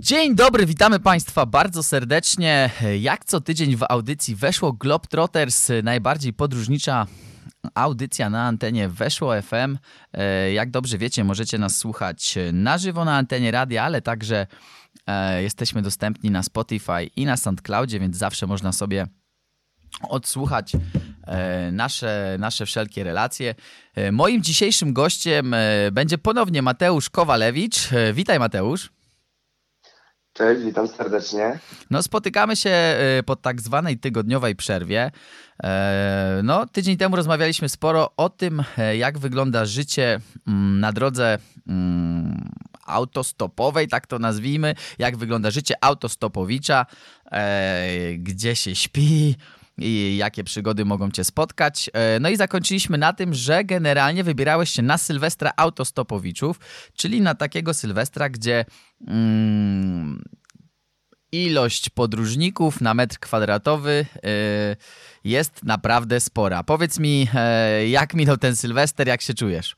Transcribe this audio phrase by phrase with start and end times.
[0.00, 2.70] Dzień dobry, witamy Państwa bardzo serdecznie.
[3.00, 7.06] Jak co tydzień w audycji Weszło Globetrotters, najbardziej podróżnicza
[7.74, 9.78] audycja na antenie Weszło FM.
[10.12, 14.46] E, jak dobrze wiecie, możecie nas słuchać na żywo na antenie radia, ale także
[15.06, 19.06] e, jesteśmy dostępni na Spotify i na SoundCloudzie, więc zawsze można sobie
[20.08, 20.72] odsłuchać
[21.26, 23.54] e, nasze, nasze wszelkie relacje.
[24.12, 25.54] Moim dzisiejszym gościem
[25.92, 27.88] będzie ponownie Mateusz Kowalewicz.
[28.14, 28.90] Witaj Mateusz.
[30.32, 31.58] Cześć, witam serdecznie.
[31.90, 35.10] No, spotykamy się po tak zwanej tygodniowej przerwie.
[35.64, 41.38] E, no, tydzień temu rozmawialiśmy sporo o tym, e, jak wygląda życie mm, na drodze
[41.68, 42.50] mm,
[42.86, 46.86] autostopowej, tak to nazwijmy, jak wygląda życie autostopowicza,
[47.32, 49.36] e, gdzie się śpi,
[49.78, 51.90] i jakie przygody mogą cię spotkać.
[52.20, 56.60] No i zakończyliśmy na tym, że generalnie wybierałeś się na Sylwestra Autostopowiczów,
[56.94, 58.64] czyli na takiego Sylwestra, gdzie
[59.06, 60.24] mm,
[61.32, 64.76] ilość podróżników na metr kwadratowy y,
[65.24, 66.62] jest naprawdę spora.
[66.62, 67.28] Powiedz mi,
[67.82, 69.76] y, jak minął ten Sylwester, jak się czujesz?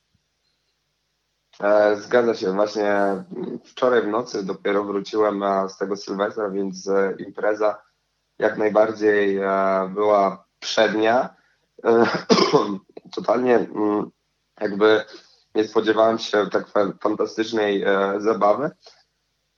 [1.60, 2.52] E, zgadza się.
[2.52, 3.24] Właśnie
[3.64, 7.82] wczoraj w nocy dopiero wróciłem e, z tego Sylwestra, więc e, impreza
[8.42, 9.40] jak najbardziej
[9.88, 11.36] była przednia.
[13.16, 14.10] Totalnie mm,
[14.60, 15.04] jakby
[15.54, 16.66] nie spodziewałem się tak
[17.00, 17.84] fantastycznej
[18.18, 18.70] zabawy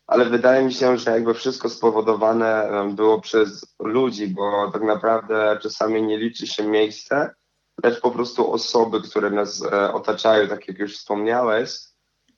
[0.06, 6.02] ale wydaje mi się, że jakby wszystko spowodowane było przez ludzi, bo tak naprawdę czasami
[6.02, 7.34] nie liczy się miejsce,
[7.84, 11.78] lecz po prostu osoby, które nas e, otaczają, tak jak już wspomniałeś.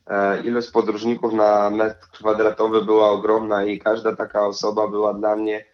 [0.06, 5.58] E, ilość podróżników na metr kwadratowy była ogromna i każda taka osoba była dla mnie
[5.58, 5.64] e,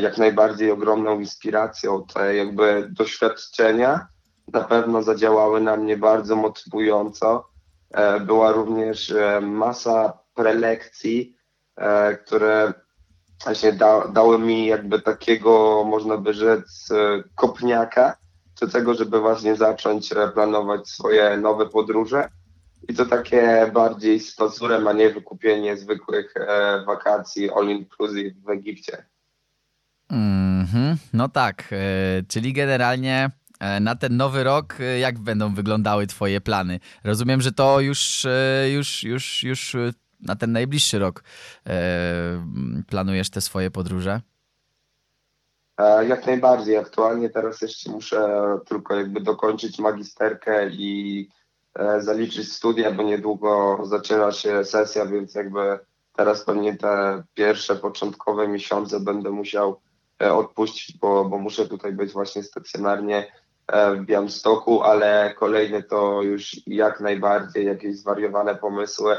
[0.00, 2.06] jak najbardziej ogromną inspiracją.
[2.14, 4.06] Te jakby doświadczenia
[4.52, 7.48] na pewno zadziałały na mnie bardzo motywująco.
[8.20, 11.36] Była również masa prelekcji,
[11.76, 12.72] e, które
[13.44, 18.16] właśnie da, dały mi jakby takiego, można by rzec, e, kopniaka
[18.60, 22.28] do tego, żeby właśnie zacząć e, planować swoje nowe podróże.
[22.88, 26.34] I to takie bardziej z pazurem, a nie wykupienie zwykłych
[26.86, 29.06] wakacji all inclusive w Egipcie.
[30.10, 30.96] Mm -hmm.
[31.12, 31.74] No tak,
[32.28, 33.30] czyli generalnie
[33.80, 36.80] na ten nowy rok, jak będą wyglądały Twoje plany?
[37.04, 38.26] Rozumiem, że to już,
[38.72, 39.76] już, już, już
[40.20, 41.24] na ten najbliższy rok
[41.66, 41.72] e,
[42.88, 44.20] planujesz te swoje podróże?
[45.78, 46.76] E, jak najbardziej.
[46.76, 51.28] Aktualnie teraz jeszcze muszę tylko jakby dokończyć magisterkę i
[51.74, 55.78] e, zaliczyć studia, bo niedługo zaczyna się sesja, więc jakby
[56.16, 59.80] teraz pewnie te pierwsze początkowe miesiące będę musiał
[60.20, 63.32] odpuścić, bo, bo muszę tutaj być właśnie stacjonarnie
[63.96, 69.16] w Białymstoku, ale kolejne to już jak najbardziej jakieś zwariowane pomysły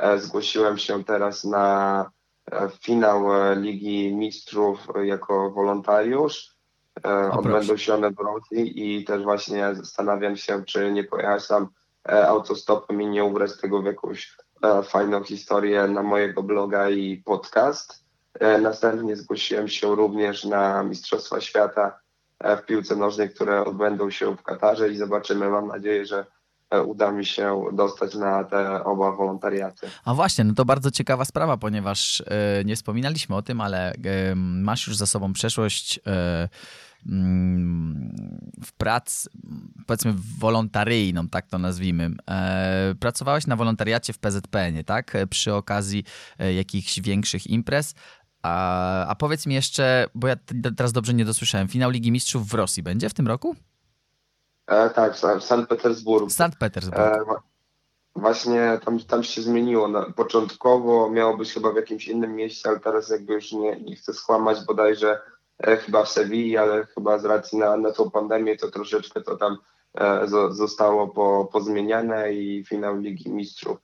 [0.00, 2.10] E, zgłosiłem się teraz na
[2.52, 6.60] e, finał e, Ligi Mistrzów jako wolontariusz.
[7.32, 11.68] Odbędą się one w Rosji i też właśnie zastanawiam się, czy nie pojechać tam
[12.04, 14.36] autostopem i nie ubrać tego w jakąś
[14.84, 18.04] fajną historię na mojego bloga i podcast.
[18.60, 22.00] Następnie zgłosiłem się również na Mistrzostwa Świata
[22.40, 25.48] w piłce nożnej, które odbędą się w Katarze i zobaczymy.
[25.48, 26.26] Mam nadzieję, że
[26.70, 29.90] E, uda mi się dostać na te oba wolontariaty.
[30.04, 34.34] A właśnie, no to bardzo ciekawa sprawa, ponieważ e, nie wspominaliśmy o tym, ale e,
[34.34, 36.00] masz już za sobą przeszłość
[37.06, 39.30] mm, w pracy,
[39.86, 42.10] powiedzmy wolontaryjną, tak to nazwijmy.
[43.00, 45.12] Pracowałeś na wolontariacie w PZPN, tak?
[45.30, 46.04] Przy okazji
[46.56, 47.94] jakichś większych imprez.
[48.42, 50.36] A, a powiedz mi jeszcze, bo ja
[50.76, 53.56] teraz dobrze nie dosłyszałem, finał Ligi Mistrzów w Rosji będzie w tym roku?
[54.66, 56.30] E, tak, w Sankt Petersburgu.
[56.30, 57.00] Sankt Petersburg.
[57.00, 57.24] E,
[58.16, 59.88] właśnie tam, tam się zmieniło.
[59.88, 63.96] No, początkowo miało być chyba w jakimś innym mieście, ale teraz jakby już nie, nie
[63.96, 65.20] chcę skłamać bodajże
[65.58, 69.36] e, chyba w Sewilli, ale chyba z racji na, na tą pandemię to troszeczkę to
[69.36, 69.56] tam
[69.94, 73.78] e, zostało po, pozmieniane i finał Ligi Mistrzów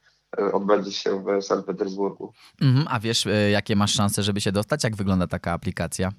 [0.53, 2.33] odbędzie się w Sankt Petersburgu.
[2.63, 4.85] Mhm, a wiesz, e, jakie masz szanse, żeby się dostać?
[4.85, 6.13] Jak wygląda taka aplikacja?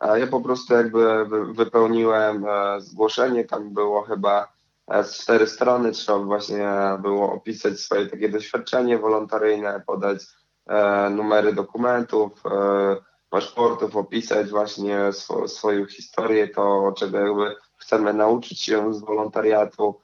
[0.00, 4.52] Ja po prostu jakby wypełniłem e, zgłoszenie, tam było chyba
[4.88, 6.68] e, z cztery strony, trzeba właśnie
[7.02, 10.26] było opisać swoje takie doświadczenie wolontaryjne, podać
[11.10, 12.42] numery dokumentów,
[13.30, 20.00] paszportów, opisać właśnie sw swoją historię, to czego jakby chcemy nauczyć się z wolontariatu.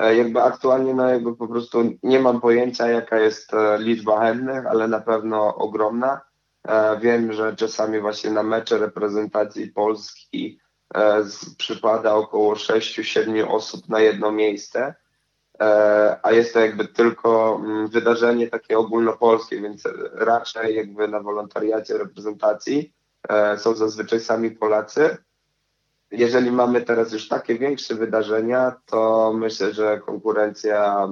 [0.00, 5.00] Jakby aktualnie no jakby po prostu nie mam pojęcia jaka jest liczba chętnych, ale na
[5.00, 6.20] pewno ogromna.
[6.68, 10.58] E, wiem, że czasami właśnie na mecze reprezentacji Polski
[10.94, 11.24] e,
[11.58, 14.94] przypada około 6-7 osób na jedno miejsce.
[16.22, 22.92] a jest to jakby tylko mm, wydarzenie takie ogólnopolskie, więc raczej jakby na wolontariacie reprezentacji
[23.56, 25.16] są zazwyczaj sami Polacy.
[26.16, 31.08] Jeżeli mamy teraz już takie większe wydarzenia, to myślę, że konkurencja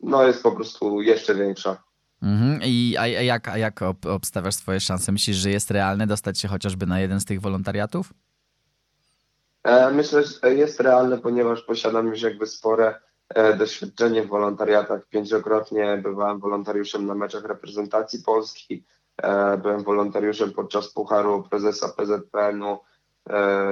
[0.00, 1.82] no, jest po prostu jeszcze większa.
[2.22, 2.60] Mhm.
[2.64, 5.12] I a, jak, a jak obstawiasz swoje szanse?
[5.12, 8.12] Myślisz, że jest realne dostać się chociażby na jeden z tych wolontariatów?
[9.64, 15.06] E, myślę, że jest realne, ponieważ posiadam już jakby spore e, doświadczenie w wolontariatach.
[15.08, 18.84] Pięciokrotnie byłem wolontariuszem na meczach reprezentacji Polski,
[19.22, 22.78] e, byłem wolontariuszem podczas Pucharu Prezesa PZPN-u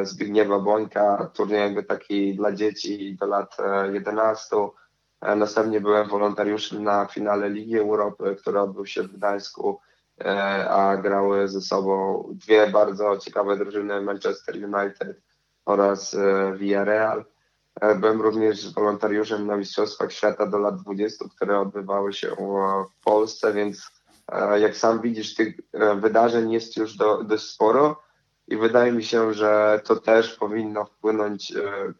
[0.03, 3.56] Zbigniewa Bońka, turniej jakby taki dla dzieci do lat
[3.93, 4.56] 11.
[5.37, 9.81] Następnie byłem wolontariuszem na finale Ligi Europy, który odbył się w Gdańsku,
[10.69, 15.20] a grały ze sobą dwie bardzo ciekawe drużyny Manchester United
[15.67, 17.25] oraz e, Villarreal.
[17.81, 22.37] E, byłem również wolontariuszem na Mistrzostwach Świata do lat 20, które odbywały się
[23.00, 23.91] w Polsce, więc
[24.32, 25.61] e, jak sam widzisz, tych
[26.00, 28.06] wydarzeń jest już do, dość sporo
[28.48, 31.52] i wydaje mi się, że to też powinno wpłynąć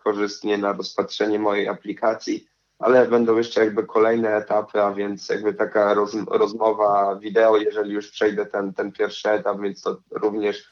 [0.05, 2.47] korzystnie na rozpatrzenie mojej aplikacji,
[2.79, 8.11] ale będą jeszcze jakby kolejne etapy, a więc jakby taka roz, rozmowa wideo, jeżeli już
[8.11, 10.71] przejdę ten, ten pierwszy etap, więc to również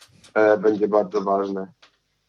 [0.58, 1.72] będzie bardzo ważne.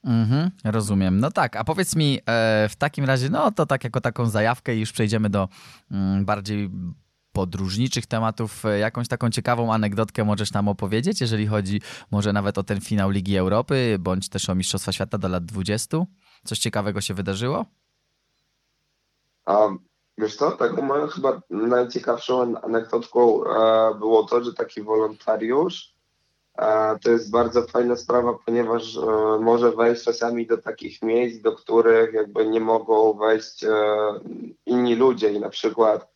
[0.06, 1.19] Mhm, rozumiem.
[1.19, 4.75] No tak, a powiedz mi e, w takim razie, no to tak jako taką zajawkę
[4.75, 5.50] i już przejdziemy do
[5.92, 6.69] mm, bardziej
[7.35, 8.65] podróżniczych tematów.
[8.65, 13.09] E, jakąś taką ciekawą anegdotkę możesz nam opowiedzieć, jeżeli chodzi może nawet o ten finał
[13.09, 15.97] Ligi Europy, bądź też o Mistrzostwa Świata do lat 20?
[16.43, 17.65] Coś ciekawego się wydarzyło?
[19.45, 19.67] A,
[20.17, 25.95] wiesz co, taką moją chyba najciekawszą anegdotką e, było to, że taki wolontariusz
[27.03, 29.01] to jest bardzo fajna sprawa, ponieważ e,
[29.39, 33.69] może wejść czasami do takich miejsc, do których jakby nie mogą wejść e,
[34.65, 36.14] inni ludzie i na przykład e,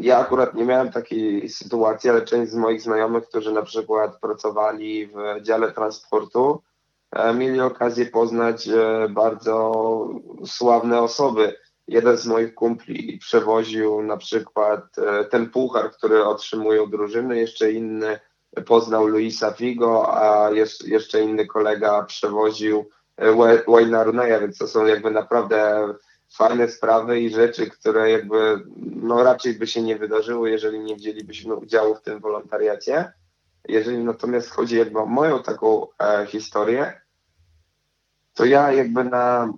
[0.00, 5.06] ja akurat nie miałem takiej sytuacji, ale część z moich znajomych, którzy na przykład pracowali
[5.06, 6.62] w dziale transportu,
[7.34, 8.68] mieli okazję poznać
[9.10, 10.08] bardzo
[10.46, 11.56] sławne osoby.
[11.88, 14.82] Jeden z moich kumpli przewoził na przykład
[15.30, 18.18] ten puchar, który otrzymują drużyny, jeszcze inny
[18.66, 20.50] poznał Luisa Figo, a
[20.84, 23.32] jeszcze inny kolega przewoził e,
[23.66, 25.88] Wayne'a Runeya, więc to są jakby naprawdę
[26.32, 28.62] fajne sprawy i rzeczy, które jakby
[28.96, 33.12] no raczej by się nie wydarzyły, jeżeli nie wzięlibyśmy udziału w tym wolontariacie.
[33.68, 37.00] Jeżeli natomiast chodzi jakby o moją taką e, historię,
[38.34, 39.52] to ja jakby na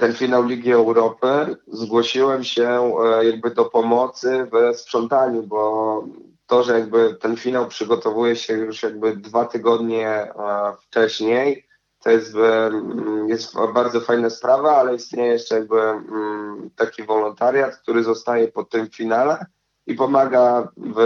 [0.00, 6.04] ten finał Ligi Europy zgłosiłem się e, jakby do pomocy w sprzątaniu, bo
[6.46, 10.32] to, że jakby ten finał przygotowuje się już jakby dwa tygodnie e,
[10.80, 11.66] wcześniej,
[12.04, 18.04] to jest, mm, jest bardzo fajna sprawa, ale istnieje jeszcze jakby mm, taki wolontariat, który
[18.04, 19.46] zostaje po tym finale
[19.86, 20.98] i pomaga w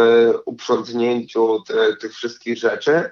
[0.44, 3.10] uprzątnięciu te, tych wszystkich rzeczy.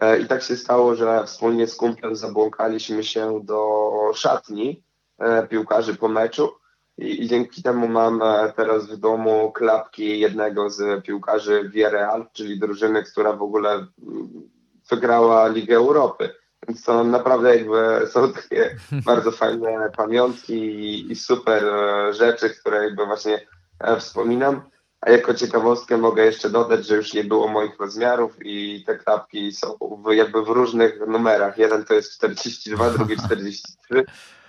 [0.00, 4.82] E, I tak się stało, że wspólnie z kumplem zabłąkaliśmy się do szatni
[5.18, 6.52] e, piłkarzy po meczu
[6.98, 13.02] i, dzięki temu mam e, teraz w domu klapki jednego z piłkarzy Villarreal, czyli drużyny,
[13.02, 14.50] która w ogóle mm,
[14.90, 16.39] wygrała Ligę Europy.
[16.68, 18.76] Więc to naprawdę jakby są takie
[19.06, 23.46] bardzo fajne pamiątki i, super e, rzeczy, które jakby właśnie
[23.80, 24.62] e, wspominam.
[25.00, 29.52] A jako ciekawostkę mogę jeszcze dodać, że już nie było moich rozmiarów i te klapki
[29.52, 31.58] są w, jakby w różnych numerach.
[31.58, 34.04] Jeden to jest 42, drugi 43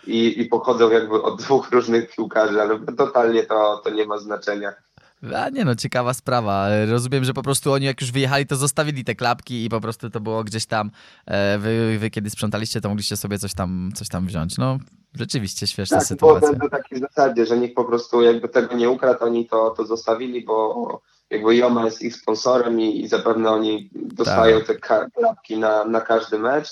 [0.07, 4.73] i, i pochodzą jakby od dwóch różnych piłkarzy, ale totalnie to, to nie ma znaczenia.
[5.35, 6.67] A nie no, ciekawa sprawa.
[6.85, 10.09] Rozumiem, że po prostu oni jak już wyjechali, to zostawili te klapki i po prostu
[10.09, 10.91] to było gdzieś tam,
[11.25, 14.57] e, wy, wy kiedy sprzątaliście, to mogliście sobie coś tam, coś tam wziąć.
[14.57, 14.77] No,
[15.13, 16.49] rzeczywiście śmieszna tak, sytuacja.
[16.49, 19.85] Tak, to takiej zasadzie, że nikt po prostu jakby tego nie ukradł, oni to, to
[19.85, 24.67] zostawili, bo jakby Joma jest ich sponsorem i, i zapewne oni dostają tak.
[24.67, 24.75] te
[25.11, 26.67] klapki na, na każdy mecz.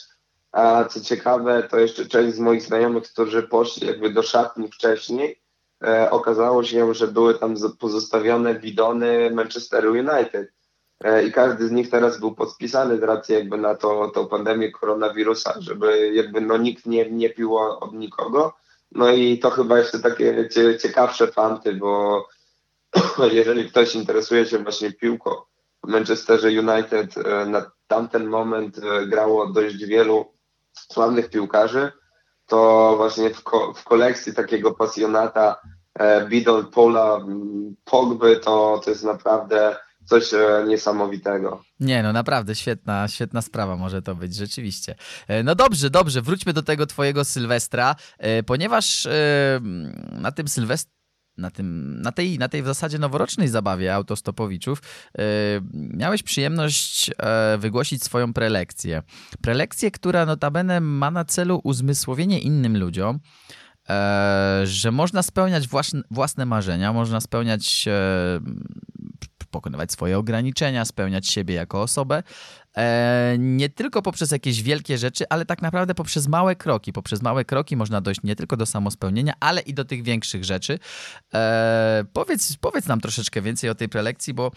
[0.51, 5.41] A co ciekawe, to jeszcze część z moich znajomych, którzy poszli jakby do szatni wcześniej,
[6.09, 10.51] okazało się, że były tam pozostawione bidony Manchester United.
[11.03, 14.71] E, I każdy z nich teraz był podpisany z racji jakby na to, tą pandemię
[14.71, 18.53] koronawirusa, żeby jakby no nikt nie, nie pił od nikogo.
[18.91, 20.49] No i to chyba jeszcze takie
[20.81, 22.25] ciekawsze fanty, bo
[23.31, 25.31] jeżeli ktoś interesuje się właśnie piłką
[25.83, 30.33] w Manchesterze United, e, na tamten moment e, grało dość wielu
[30.73, 31.91] sławnych piłkarzy,
[32.49, 35.61] to właśnie w, ko w kolekcji takiego pasjonata
[35.99, 37.19] e, Bidon Pola
[37.85, 39.75] Pogby to, to jest naprawdę
[40.05, 41.61] coś e, niesamowitego.
[41.79, 44.95] Nie, no naprawdę świetna, świetna sprawa może to być, rzeczywiście.
[45.27, 49.07] E, no dobrze, dobrze, wróćmy do tego twojego Sylwestra, e, ponieważ
[50.11, 50.98] na tym Sylwestrze
[51.39, 54.81] na, tym, na, tej, na tej w zasadzie noworocznej zabawie autostopowiczów
[55.73, 57.11] miałeś przyjemność
[57.57, 59.03] wygłosić swoją prelekcję.
[59.41, 63.19] Prelekcję, która notabene ma na celu uzmysłowienie innym ludziom,
[64.63, 67.87] że można spełniać własne, własne marzenia, można spełniać
[69.51, 72.23] pokonywać swoje ograniczenia, spełniać siebie jako osobę, e,
[73.37, 76.93] nie tylko poprzez jakieś wielkie rzeczy, ale tak naprawdę poprzez małe kroki.
[76.93, 80.79] Poprzez małe kroki można dojść nie tylko do samospełnienia, ale i do tych większych rzeczy.
[81.33, 84.51] E, powiedz, powiedz nam troszeczkę więcej o tej prelekcji, bo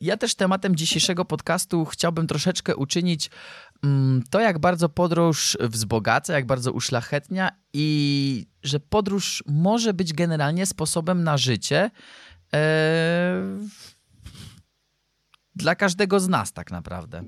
[0.00, 3.30] ja też tematem dzisiejszego podcastu chciałbym troszeczkę uczynić
[3.84, 10.66] mm, to, jak bardzo podróż wzbogaca, jak bardzo uszlachetnia i że podróż może być generalnie
[10.66, 11.90] sposobem na życie.
[15.56, 17.24] E, dla każdego z nas tak naprawdę.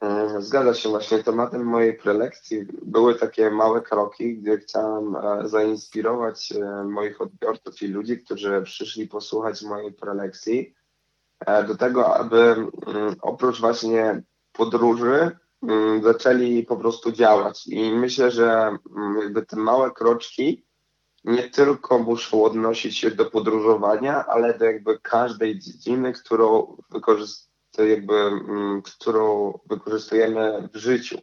[0.00, 0.88] Mm, zgadza się.
[0.88, 7.82] Właśnie tematem mojej prelekcji były takie małe kroki, gdzie chciałem e, zainspirować e, moich odbiorców
[7.82, 10.74] i ludzi, którzy przyszli posłuchać mojej prelekcji,
[11.46, 14.22] e, do tego, aby mm, oprócz właśnie
[14.52, 15.30] podróży
[15.62, 17.66] mm, zaczęli po prostu działać.
[17.66, 18.76] I myślę, że
[19.22, 20.64] jakby te małe kroczki
[21.24, 26.76] nie tylko muszą odnosić się do podróżowania, ale do jakby każdej dziedziny, którą
[27.78, 31.18] jakby, mm, którą wykorzystujemy w życiu.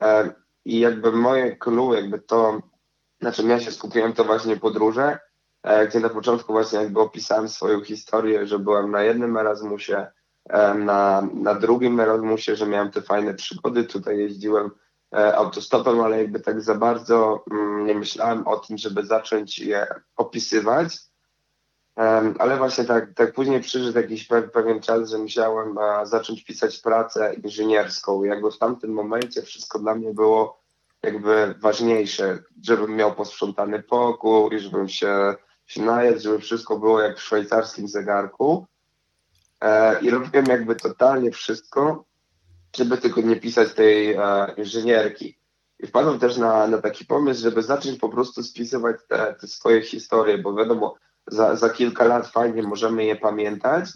[0.00, 2.62] E, I jakby moje clue, jakby to,
[3.20, 5.18] na czym ja się skupiłem, to właśnie podróże,
[5.62, 10.06] e, gdzie na początku właśnie jakby opisałem swoją historię, że byłem na jednym Erasmusie,
[10.48, 14.70] e, na, na drugim Erasmusie, że miałem te fajne przygody, tutaj jeździłem
[15.14, 20.98] autostopem, ale jakby tak za bardzo mm, nie myślałem o tym, żeby zacząć je opisywać.
[22.38, 27.34] Ale właśnie tak, tak później przyszedł jakiś pewien czas, że musiałem e, zacząć pisać pracę
[27.34, 28.24] inżynierską.
[28.24, 30.60] Jakby w tamtym momencie wszystko dla mnie było
[31.02, 35.34] jakby ważniejsze, żebym miał posprzątany pokój, żebym się,
[35.66, 38.66] się najadł, żeby wszystko było jak w szwajcarskim zegarku.
[39.60, 42.04] E, I robiłem jakby totalnie wszystko,
[42.76, 44.20] żeby tylko nie pisać tej e,
[44.56, 45.38] inżynierki.
[45.80, 49.82] I wpadłem też na, na taki pomysł, żeby zacząć po prostu spisywać te, te swoje
[49.82, 50.94] historie, bo wiadomo,
[51.26, 53.90] za, za kilka lat fajnie możemy je pamiętać,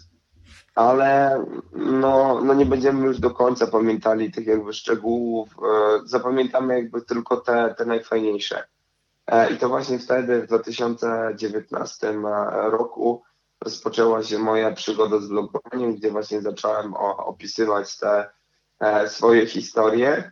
[0.75, 1.43] ale
[1.73, 7.37] no, no nie będziemy już do końca pamiętali tych jakby szczegółów, e, zapamiętamy jakby tylko
[7.37, 8.63] te, te najfajniejsze.
[9.27, 12.13] E, I to właśnie wtedy w 2019
[12.71, 13.23] roku
[13.61, 18.38] rozpoczęła się moja przygoda z blogowaniem, gdzie właśnie zacząłem opisywać te E,
[19.07, 20.31] swoje historie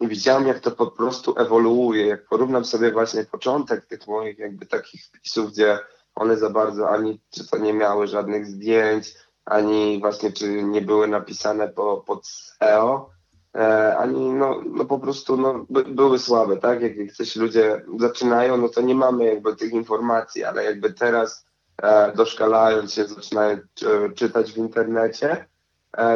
[0.00, 2.06] i widziałem, jak to po prostu ewoluuje.
[2.06, 5.78] Jak porównam sobie właśnie początek tych moich jakby takich wpisów, gdzie
[6.14, 11.08] one za bardzo ani czy to nie miały żadnych zdjęć, ani właśnie czy nie były
[11.08, 13.10] napisane po, pod SEO,
[13.54, 16.82] e, ani no, no po prostu no, by, były słabe, tak?
[16.82, 21.46] Jak, jak coś ludzie zaczynają, no to nie mamy jakby tych informacji, ale jakby teraz
[21.82, 23.58] e, doszkalając się, zaczynają
[24.14, 25.57] czytać w internecie, E,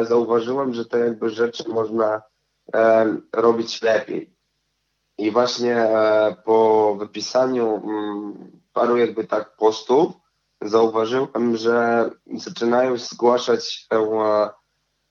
[0.01, 2.21] zauważyłem, że te jakby rzeczy można
[2.75, 4.35] e, robić lepiej.
[5.17, 10.13] I właśnie e, po wypisaniu mm, paru jakby tak postów
[10.61, 14.07] zauważyłem, że zaczynają zgłaszać się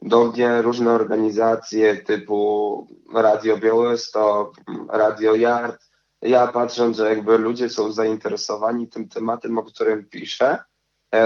[0.03, 4.55] do mnie różne organizacje typu Radio Białystok,
[4.89, 5.83] Radio Yard.
[6.23, 10.72] Ja patrząc, że jakby ludzie są zainteresowani tym tematem, o którym piszę, E,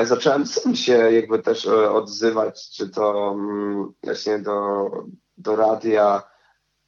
[0.05, 4.91] zacząłem sam się jakby też e, odzywać, czy to mm, właśnie do,
[5.39, 6.23] do radia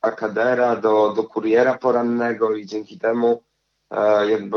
[0.00, 3.42] Akadera, do, do kuriera porannego i dzięki temu
[3.90, 4.56] e, jakby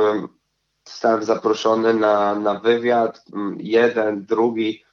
[0.88, 4.84] zostałem zaproszony na, na wywiad, mm, jeden, drugi.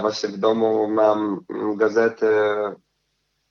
[0.00, 2.26] Właśnie w domu mam mm, gazety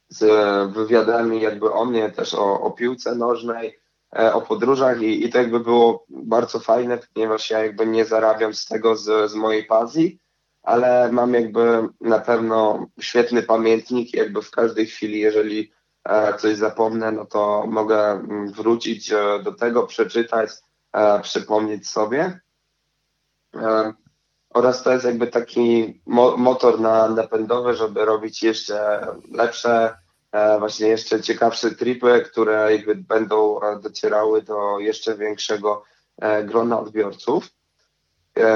[0.10, 0.26] z
[0.74, 5.38] wywiadami jakby o mnie, też o, o piłce nożnej, E, o podróżach i, i to
[5.38, 10.20] jakby było bardzo fajne, ponieważ ja jakby nie zarabiam z tego z, z mojej pasji,
[10.64, 15.72] ale mam jakby na pewno świetny pamiętnik, jakby w każdej chwili, jeżeli
[16.04, 20.50] e, coś zapomnę, no to mogę mm, wrócić e, do tego, przeczytać,
[21.22, 22.40] przypomnieć sobie.
[24.50, 26.02] Oraz to jest jakby taki
[26.38, 30.07] motor na, napędowy, żeby robić jeszcze lepsze E,
[30.60, 35.84] właśnie jeszcze ciekawsze tripy, które jakby będą e, docierały do jeszcze większego
[36.18, 37.48] e, grona odbiorców.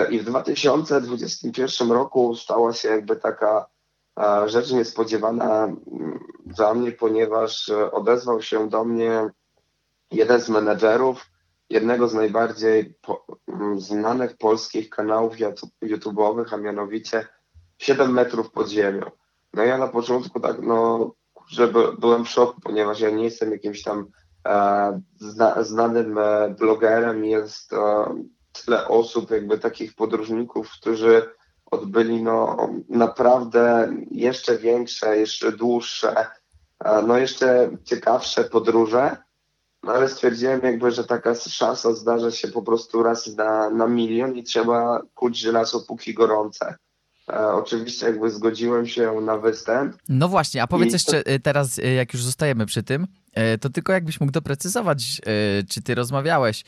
[0.09, 3.65] I w 2021 roku stała się jakby taka
[4.45, 9.29] rzecz niespodziewana mm, dla mnie, ponieważ odezwał się do mnie
[10.11, 11.31] jeden z menedżerów
[11.71, 15.35] jednego z najbardziej po, mm, znanych polskich kanałów
[15.83, 17.27] YouTube'owych, a mianowicie
[17.77, 19.11] 7 metrów pod ziemią.
[19.53, 21.11] No ja na początku tak, no
[21.51, 21.67] że
[21.99, 24.07] byłem w szoku, ponieważ ja nie jestem jakimś tam
[24.47, 28.05] e, zna, znanym e, blogerem, jest, e,
[28.65, 31.29] tyle osób, jakby takich podróżników, którzy
[31.71, 36.27] odbyli no, naprawdę jeszcze większe, jeszcze dłuższe,
[37.07, 39.17] no jeszcze ciekawsze podróże.
[39.83, 44.35] No ale stwierdziłem jakby, że taka szansa zdarza się po prostu raz na, na milion
[44.35, 46.75] i trzeba kuć żelazo póki gorące.
[47.31, 49.95] E, oczywiście jakby zgodziłem się na występ.
[50.09, 53.07] No właśnie, a powiedz jeszcze y, teraz, y, jak już zostajemy przy tym,
[53.61, 55.21] to tylko jakbyś mógł doprecyzować,
[55.69, 56.63] czy ty rozmawiałeś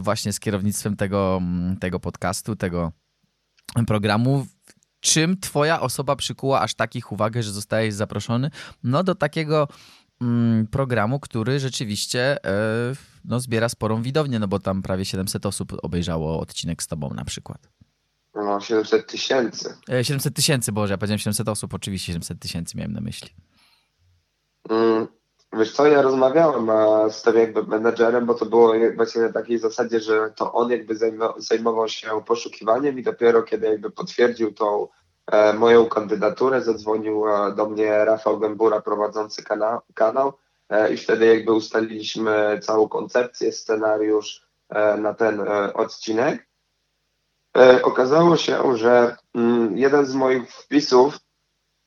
[0.00, 2.92] właśnie z kierownictwem tego, mm, tego podcastu, tego
[3.86, 4.46] programu,
[5.00, 8.50] czym twoja osoba przykuła aż takich uwagę, że zostajesz zaproszony
[8.84, 9.68] no do takiego
[10.20, 12.36] mm, programu, który rzeczywiście
[13.24, 17.24] no, zbiera sporą widownię, no bo tam prawie 700 osób obejrzało odcinek z tobą na
[17.24, 17.68] przykład.
[18.58, 19.74] No, 700 tysięcy.
[20.02, 23.30] 700 e, tysięcy, Boże, ja powiedziałem 700 osób, oczywiście 700 tysięcy miałem na myśli.
[24.70, 25.06] Mm,
[25.52, 26.66] wiesz co, ja rozmawiałem
[27.12, 30.94] z tym jakby menedżerem, bo to było właśnie na takiej zasadzie, że to on jakby
[31.36, 34.88] zajmował się poszukiwaniem i dopiero kiedy jakby potwierdził tą
[35.26, 40.32] e, moją kandydaturę, zadzwonił e, do mnie Rafał Gębura prowadzący kanał, kanał
[40.68, 46.47] e, i wtedy jakby ustaliliśmy całą koncepcję, scenariusz e, na ten e, odcinek.
[47.58, 51.18] E, okazało się, że mm, jeden z moich wpisów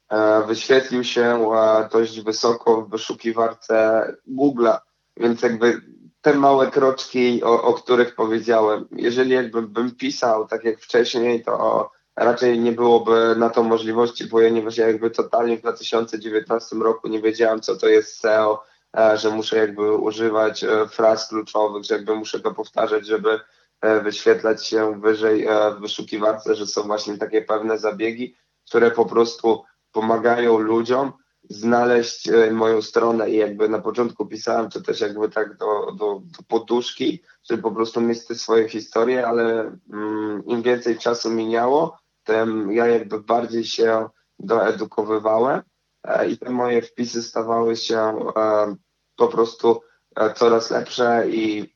[0.09, 1.51] e, wyświetlił się
[1.91, 4.77] dość wysoko w wyszukiwarce Google'a,
[5.17, 5.81] więc jakby
[6.21, 11.89] te małe kroczki, o, o których powiedziałem, jeżeli jakbym bym pisał tak jak wcześniej, to
[12.15, 17.61] raczej nie byłoby na to możliwości, ponieważ ja jakby totalnie w 2019 roku nie wiedziałem,
[17.61, 18.63] co to jest SEO,
[18.97, 23.61] e, że muszę jakby używać fraz kluczowych, że jakby muszę to powtarzać, żeby E,
[24.03, 28.35] wyświetlać się wyżej e, w wyszukiwarce, że są właśnie takie pewne zabiegi,
[28.65, 31.13] które po prostu pomagają ludziom
[31.50, 33.29] znaleźć e, moją stronę.
[33.29, 37.71] I jakby na początku pisałem to też jakby tak do, do, do poduszki, żeby po
[37.71, 43.63] prostu mieć te swoje historie, ale mm, im więcej czasu minęło, tym ja jakby bardziej
[43.65, 45.62] się doedukowywałem
[46.03, 48.75] e, i te moje wpisy stawały się e,
[49.15, 49.82] po prostu
[50.15, 51.73] e, coraz lepsze i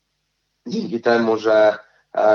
[0.67, 1.84] dzięki temu, że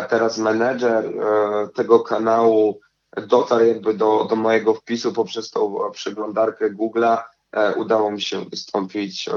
[0.09, 2.81] teraz menedżer e, tego kanału
[3.29, 7.23] dotarł jakby do, do mojego wpisu poprzez tą przeglądarkę Google'a.
[7.53, 9.33] E, udało mi się wystąpić e,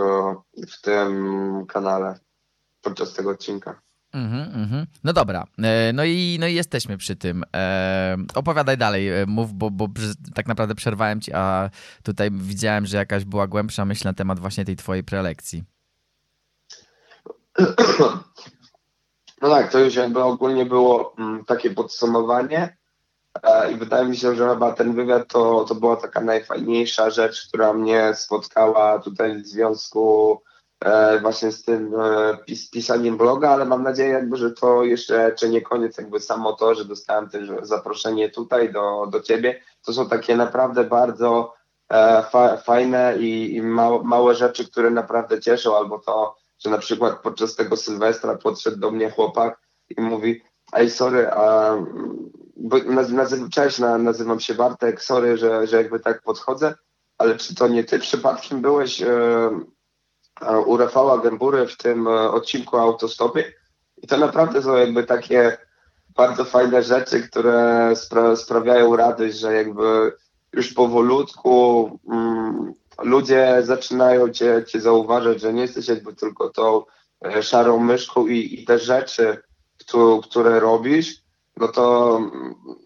[0.67, 2.19] w tym kanale
[2.81, 3.81] podczas tego odcinka.
[4.13, 4.85] Mm -hmm.
[5.03, 5.43] No dobra,
[5.93, 7.43] no i, no i jesteśmy przy tym.
[7.55, 9.87] E, opowiadaj dalej, mów, bo, bo
[10.35, 11.69] tak naprawdę przerwałem ci, a
[12.03, 15.63] tutaj widziałem, że jakaś była głębsza myśl na temat właśnie tej twojej prelekcji.
[19.43, 22.77] No tak, to już jakby ogólnie było mm, takie podsumowanie
[23.43, 27.47] e, i wydaje mi się, że chyba ten wywiad to, to była taka najfajniejsza rzecz,
[27.47, 30.41] która mnie spotkała tutaj w związku
[30.79, 35.31] e, właśnie z tym e, pis, pisaniem bloga, ale mam nadzieję jakby, że to jeszcze
[35.39, 39.61] czy nie koniec jakby samo to, że dostałem też zaproszenie tutaj do, do ciebie.
[39.85, 41.53] To są takie naprawdę bardzo
[42.31, 43.61] fa, fajne i, i
[44.03, 48.91] małe rzeczy, które naprawdę cieszą, albo to że na przykład podczas tego Sylwestra podszedł do
[48.91, 49.59] mnie chłopak
[49.97, 50.41] i mówi,
[50.73, 51.77] ej sorry, a
[52.55, 56.75] bo nazywam, cześć, nazywam się Bartek, sorry, że, że jakby tak podchodzę,
[57.17, 59.49] ale czy to nie ty przypadkiem byłeś e,
[60.65, 63.53] u Rafała Gębury w tym e, odcinku Autostopy?
[63.97, 65.57] I to naprawdę są jakby takie
[66.15, 70.11] bardzo fajne rzeczy, które spra sprawiają radość, że jakby
[70.53, 76.83] już powolutku mm, ludzie zaczynają cię, cię zauważać, że nie jesteś jakby tylko tą
[77.25, 79.37] e, szarą myszką i, i te rzeczy,
[79.79, 81.23] które, które robisz,
[81.57, 82.19] no to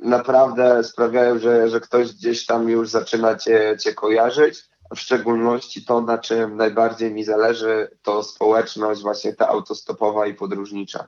[0.02, 4.64] naprawdę sprawiają, że, że ktoś gdzieś tam już zaczyna cię, cię kojarzyć.
[4.96, 11.08] W szczególności to, na czym najbardziej mi zależy, to społeczność właśnie ta autostopowa i podróżnicza.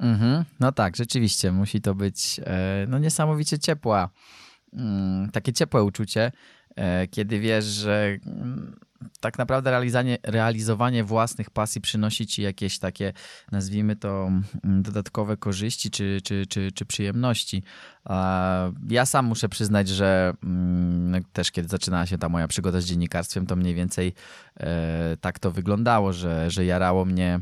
[0.00, 0.44] Mm -hmm.
[0.60, 4.08] No tak, rzeczywiście musi to być e, no niesamowicie ciepła,
[4.72, 6.32] mm, takie ciepłe uczucie,
[7.10, 8.76] kiedy wiesz, że mm,
[9.20, 13.12] tak naprawdę realizowanie, realizowanie własnych pasji przynosi ci jakieś takie,
[13.52, 14.30] nazwijmy to,
[14.64, 17.62] mm, dodatkowe korzyści czy, czy, czy, czy przyjemności.
[18.88, 23.46] Ja sam muszę przyznać, że mm, też kiedy zaczynała się ta moja przygoda z dziennikarstwem,
[23.46, 24.12] to mniej więcej
[24.60, 27.40] e, tak to wyglądało, że, że jarało mnie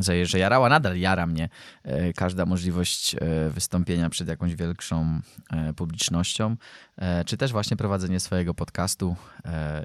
[0.00, 1.48] że, że jarała, nadal jara mnie
[1.82, 3.18] e, każda możliwość e,
[3.50, 6.56] wystąpienia przed jakąś większą e, publicznością,
[7.26, 9.16] czy też właśnie prowadzenie swojego podcastu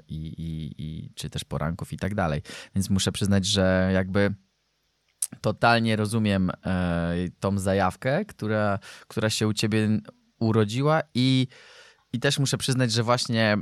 [0.08, 2.42] i, i, i czy też poranków i tak dalej.
[2.74, 4.34] Więc muszę przyznać, że jakby
[5.40, 6.50] totalnie rozumiem
[7.40, 8.78] tą zajawkę, która,
[9.08, 9.88] która się u ciebie
[10.38, 11.46] urodziła i
[12.12, 13.56] I też muszę przyznać, że właśnie,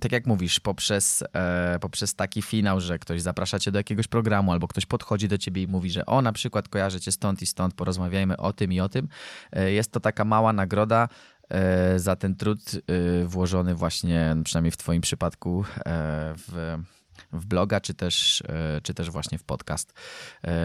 [0.00, 4.52] tak jak mówisz, poprzez, e, poprzez taki finał, że ktoś zaprasza cię do jakiegoś programu,
[4.52, 7.46] albo ktoś podchodzi do ciebie i mówi, że o, na przykład kojarzę cię stąd i
[7.46, 9.08] stąd, porozmawiajmy o tym i o tym,
[9.52, 11.08] e, jest to taka mała nagroda
[11.48, 16.78] e, za ten trud e, włożony właśnie, przynajmniej w twoim przypadku, e, w,
[17.32, 19.92] w bloga, czy też, e, czy też właśnie w podcast.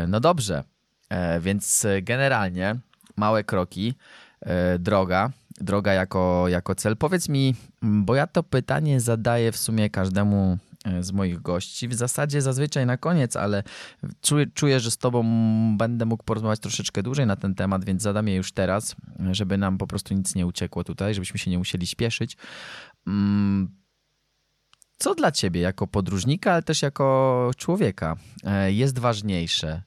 [0.08, 0.63] No dobrze,
[1.39, 2.76] więc generalnie
[3.15, 3.93] małe kroki,
[4.80, 6.98] droga, droga jako, jako cel.
[6.98, 11.88] Powiedz mi, bo ja to pytanie zadaję w sumie każdemu e, z moich gości.
[11.88, 13.63] W zasadzie zazwyczaj na koniec, ale
[14.22, 15.24] czuję, czuję, że z Tobą
[15.78, 18.96] będę mógł porozmawiać troszeczkę dłużej na ten temat, więc zadam je już teraz,
[19.32, 22.38] żeby nam po prostu nic nie uciekło tutaj, żebyśmy się nie musieli śpieszyć.
[23.08, 23.70] Mm,
[24.98, 29.84] co dla Ciebie jako podróżnika, ale też jako człowieka e, jest ważniejsze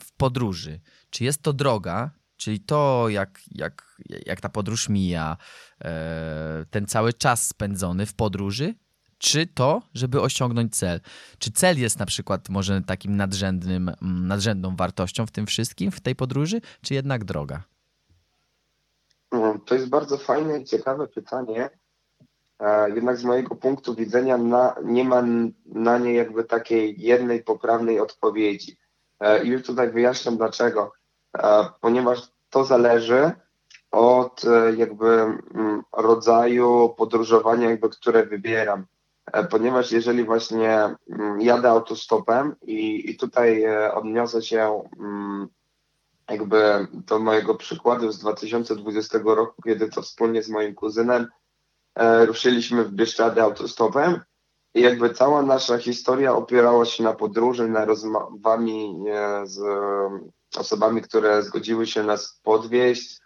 [0.00, 0.80] w podróży?
[1.10, 5.36] Czy jest to droga, Czyli to, jak, jak, jak ta podróż mija,
[5.84, 8.74] e, ten cały czas spędzony w podróży,
[9.18, 11.00] czy to, żeby osiągnąć cel?
[11.38, 16.00] Czy cel jest na przykład może takim nadrzędnym, mm, nadrzędną wartością w tym wszystkim, w
[16.00, 17.62] tej podróży, czy jednak droga?
[19.32, 21.70] No, to jest bardzo fajne i ciekawe pytanie.
[22.60, 25.22] E, jednak z mojego punktu widzenia na, nie ma
[25.66, 28.76] na nie jakby takiej jednej poprawnej odpowiedzi.
[29.20, 30.99] E, I już tutaj wyjaśniam dlaczego.
[31.38, 33.30] E, ponieważ to zależy
[33.90, 38.86] od e, jakby mm, rodzaju podróżowania, jakby, które wybieram.
[39.32, 45.48] E, ponieważ jeżeli właśnie mm, jadę autostopem i, i tutaj odniosę się mm,
[46.30, 51.26] jakby do mojego przykładu z 2020 roku, kiedy to wspólnie z moim kuzynem
[52.26, 54.20] ruszyliśmy w Bieszczady autostopem
[54.74, 59.04] i jakby cała nasza historia opierała się na podróży, na rozmowami
[59.44, 59.60] z
[60.56, 63.18] osobami, które zgodziły się nas podwieźć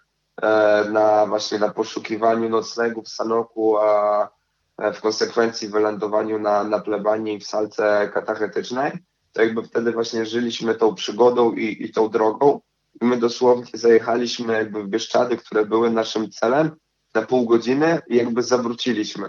[0.42, 4.28] e, na właśnie na poszukiwaniu noclegu w Sanoku, a
[4.78, 8.92] e, w konsekwencji wylądowaniu na, na plebanii w salce katachetycznej,
[9.32, 12.60] to jakby wtedy właśnie żyliśmy tą przygodą i, i tą drogą.
[13.02, 16.70] I my dosłownie zajechaliśmy jakby w Bieszczady, które były naszym celem
[17.14, 19.28] na pół godziny i jakby zawróciliśmy.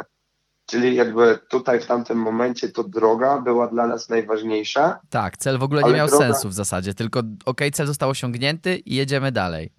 [0.65, 4.99] Czyli jakby tutaj w tamtym momencie to droga była dla nas najważniejsza.
[5.09, 6.25] Tak, cel w ogóle nie miał droga...
[6.25, 9.73] sensu w zasadzie, tylko ok, cel został osiągnięty i jedziemy dalej.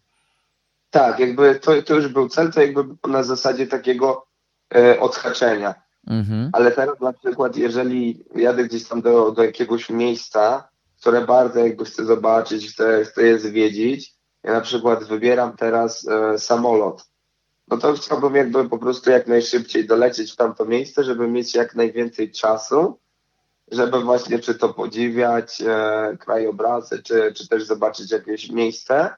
[0.90, 4.27] Tak, jakby to, to już był cel, to jakby na zasadzie takiego
[4.75, 5.75] e, odhaczenia.
[6.07, 6.51] Mhm.
[6.53, 10.68] Ale teraz na przykład, jeżeli jadę gdzieś tam do, do jakiegoś miejsca,
[11.01, 16.38] które bardzo jakby chcę zobaczyć, chcę, chcę je zwiedzić, ja na przykład wybieram teraz e,
[16.38, 17.05] samolot
[17.69, 21.75] no to chciałbym jakby po prostu jak najszybciej dolecieć w tamto miejsce, żeby mieć jak
[21.75, 22.99] najwięcej czasu,
[23.73, 29.15] żeby właśnie czy to podziwiać e, krajobrazy, czy, czy też zobaczyć jakieś miejsce.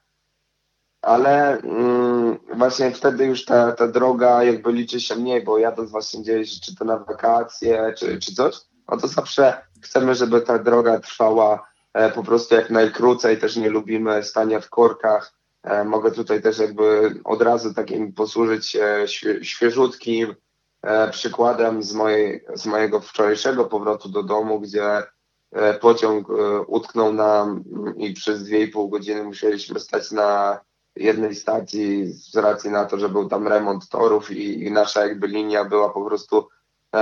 [1.01, 6.21] Ale mm, właśnie wtedy już ta, ta droga jakby liczy się mniej, bo jadąc właśnie
[6.21, 8.55] gdzieś, czy to na wakacje, czy, czy coś,
[8.89, 13.39] no to zawsze chcemy, żeby ta droga trwała e, po prostu jak najkrócej.
[13.39, 15.38] Też nie lubimy stania w korkach
[15.85, 19.05] mogę tutaj też jakby od razu takim posłużyć się
[19.41, 20.35] świeżutkim
[20.81, 25.03] e, przykładem z, mojej, z mojego wczorajszego powrotu do domu, gdzie
[25.51, 26.27] e, pociąg
[26.67, 27.63] utknął nam
[27.97, 30.59] i przez 2,5 godziny musieliśmy stać na
[30.95, 35.27] jednej stacji z racji na to, że był tam remont torów i, i nasza jakby
[35.27, 36.47] linia była po prostu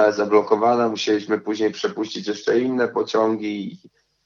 [0.10, 0.90] zablokowana.
[0.90, 3.80] Musieliśmy później przepuścić jeszcze inne pociągi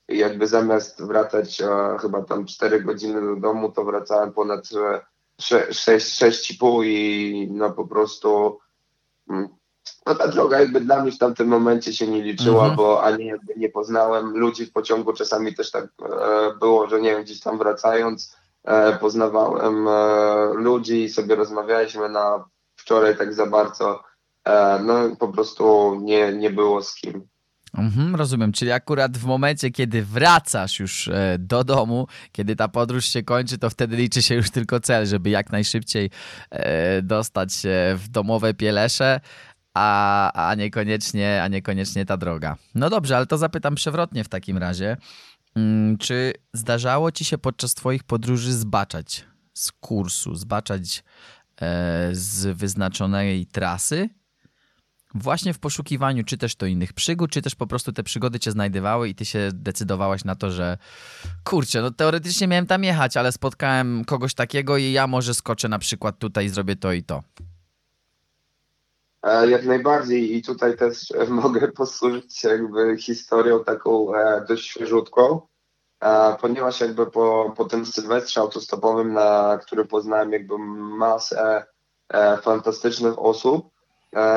[0.08, 4.68] i jakby zamiast wracać a, chyba tam 4 godziny do domu, to wracałem ponad
[5.40, 8.60] 6,5 i no po prostu
[9.30, 9.50] mm,
[10.06, 12.76] no ta droga jakby dla mnie w tamtym momencie się nie liczyła, mhm.
[12.76, 17.12] bo ani jakby nie poznałem ludzi w pociągu, czasami też tak e, było, że nie
[17.12, 23.46] wiem, gdzieś tam wracając e, poznawałem e, ludzi i sobie rozmawialiśmy na wczoraj tak za
[23.46, 24.04] bardzo,
[24.46, 27.28] e, no po prostu nie, nie było z kim.
[27.74, 33.06] Mhm, rozumiem, czyli akurat w momencie, kiedy wracasz już e, do domu, kiedy ta podróż
[33.06, 36.10] się kończy, to wtedy liczy się już tylko cel, żeby jak najszybciej
[36.50, 39.20] e, dostać się w domowe pielesze,
[39.74, 42.58] a, a, niekoniecznie, a niekoniecznie ta droga.
[42.76, 44.98] No dobrze, ale to zapytam przewrotnie w takim razie.
[45.56, 51.04] Mm, czy zdarzało ci się podczas twoich podróży zbaczać z kursu, zbaczać
[51.62, 54.10] e, z wyznaczonej trasy?
[55.14, 58.52] Właśnie w poszukiwaniu czy też to innych przygód, czy też po prostu te przygody cię
[58.52, 60.78] znajdywały i ty się decydowałaś na to, że
[61.44, 65.80] kurczę, no teoretycznie miałem tam jechać, ale spotkałem kogoś takiego i ja może skoczę na
[65.80, 67.24] przykład tutaj i zrobię to i to.
[69.24, 75.42] E, jak najbardziej i tutaj też mogę posłużyć się jakby historią taką e, dość świeżutką,
[76.02, 80.58] e, ponieważ jakby po, po tym sylwestrze autostopowym, na który poznałem jakby
[80.98, 81.66] masę
[82.42, 83.81] fantastycznych osób.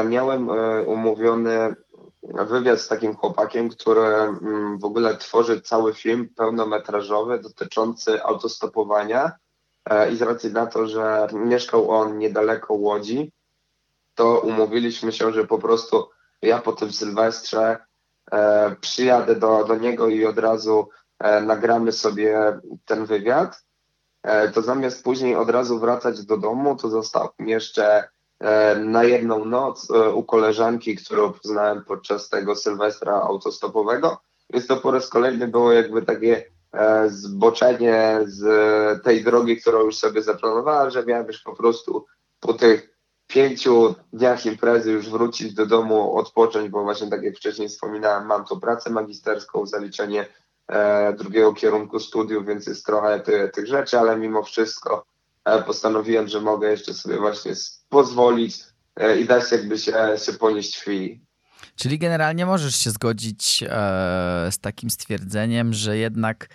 [0.05, 0.49] Miałem
[0.87, 1.75] umówiony
[2.23, 9.33] wywiad z takim chłopakiem, który mm, w ogóle tworzy cały film pełnometrażowy dotyczący autostopowania
[10.13, 13.33] i z racji na to, że mieszkał on niedaleko Łodzi,
[14.15, 16.09] to umówiliśmy się, że po prostu
[16.43, 17.77] ja po tym Sylwestrze
[18.33, 23.65] e, przyjadę do, do niego i od razu e, nagramy sobie ten wywiad.
[24.23, 28.09] E, to zamiast później od razu wracać do domu, to zostałem jeszcze e,
[28.85, 34.21] na jedną noc e, u koleżanki, którą poznałem podczas tego Sylwestra autostopowego.
[34.51, 38.43] Więc to po raz kolejny było jakby takie e, zboczenie z
[39.03, 42.07] tej drogi, którą już sobie zaplanowałem, że miałem już po prostu
[42.41, 42.95] po tych
[43.27, 48.45] pięciu dniach imprezy już wrócić do domu, odpocząć, bo właśnie tak jak wcześniej wspominałem, mam
[48.45, 50.27] tu pracę magisterską, zaliczenie
[50.69, 55.05] e, drugiego kierunku studiów, więc jest trochę ty, tych rzeczy, ale mimo wszystko
[55.45, 57.53] e, postanowiłem, że mogę jeszcze sobie właśnie
[57.95, 58.57] pozwolić
[58.97, 59.95] e, i dać jakby się,
[60.27, 61.21] się ponieść chwili.
[61.77, 63.69] Czyli generalnie możesz się zgodzić e,
[64.51, 66.49] z takim stwierdzeniem, że jednak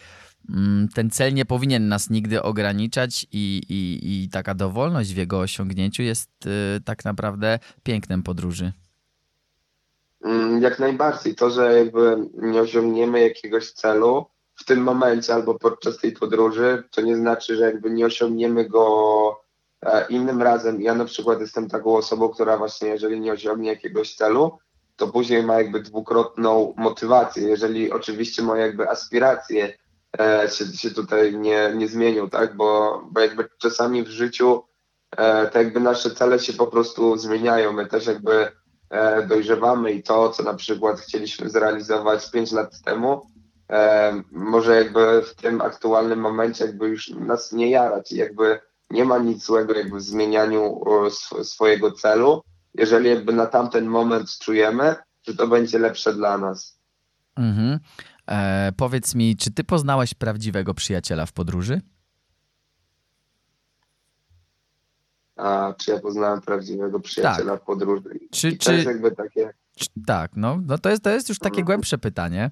[0.50, 5.40] Mm, ten cel nie powinien nas nigdy ograniczać i, i, i taka dowolność w jego
[5.40, 8.72] osiągnięciu jest y, tak naprawdę pięknem podróży.
[10.24, 11.36] Mm, jak najbardziej.
[11.36, 14.26] To, że jakby nie osiągniemy jakiegoś celu
[14.56, 19.32] w tym momencie albo podczas tej podróży, to nie znaczy, że jakby nie osiągniemy go
[19.32, 19.49] e,
[20.10, 20.82] innym razem.
[20.82, 24.58] Ja na przykład jestem taką osobą, która właśnie jeżeli nie osiągnie jakiegoś celu,
[25.00, 27.48] to później ma jakby dwukrotną motywację.
[27.48, 29.74] Jeżeli oczywiście ma jakby aspiracje
[30.20, 32.58] e, się, się tutaj nie, nie zmienił, tak?
[32.58, 34.64] Bo, bo jakby czasami w życiu
[35.18, 37.74] e, tak jakby nasze cele się po prostu zmieniają.
[37.74, 38.52] My też jakby
[38.90, 43.22] e, dojrzewamy i to, co na przykład chcieliśmy zrealizować 5 lat temu,
[43.72, 49.06] e, może jakby w tym aktualnym momencie jakby już nas nie jarać i jakby nie
[49.06, 54.96] ma nic złego jakby w zmienianiu sw swojego celu, jeżeli jakby na tamten moment czujemy,
[55.28, 56.80] że to będzie lepsze dla nas.
[57.36, 57.80] Mhm.
[58.28, 61.82] E, powiedz mi, czy ty poznałeś prawdziwego przyjaciela w podróży?
[65.36, 67.62] A czy ja poznałem prawdziwego przyjaciela tak.
[67.62, 68.20] w podróży?
[68.32, 68.74] Czy, I to czy...
[68.74, 69.54] jest jakby takie...
[70.08, 71.66] Tak, no, no to, jest, to jest już takie mhm.
[71.66, 72.52] głębsze pytanie.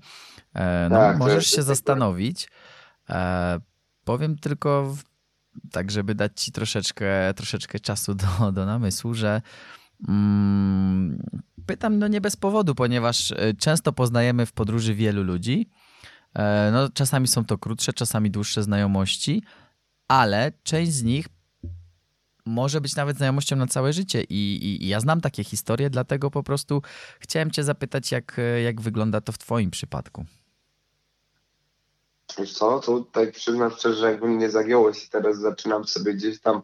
[0.54, 2.50] E, no, tak, możesz się zastanowić.
[3.10, 3.60] E,
[4.04, 4.96] powiem tylko
[5.72, 9.42] tak, żeby dać ci troszeczkę, troszeczkę czasu do, do namysłu, że
[10.08, 11.24] mm,
[11.66, 15.70] pytam no nie bez powodu, ponieważ e, często poznajemy w podróży wielu ludzi.
[16.34, 19.44] E, no, czasami są to krótsze, czasami dłuższe znajomości,
[20.08, 21.28] ale część z nich
[22.46, 24.24] może być nawet znajomością na całe życie.
[24.24, 26.82] I, i, I, ja znam takie historie, dlatego po prostu
[27.20, 30.26] chciałem Cię zapytać, jak, jak wygląda to w Twoim przypadku.
[32.38, 36.42] Wiesz co, to tak przyznam szczerze, że jakby mnie zagiąłeś i teraz zaczynam sobie gdzieś
[36.42, 36.62] tam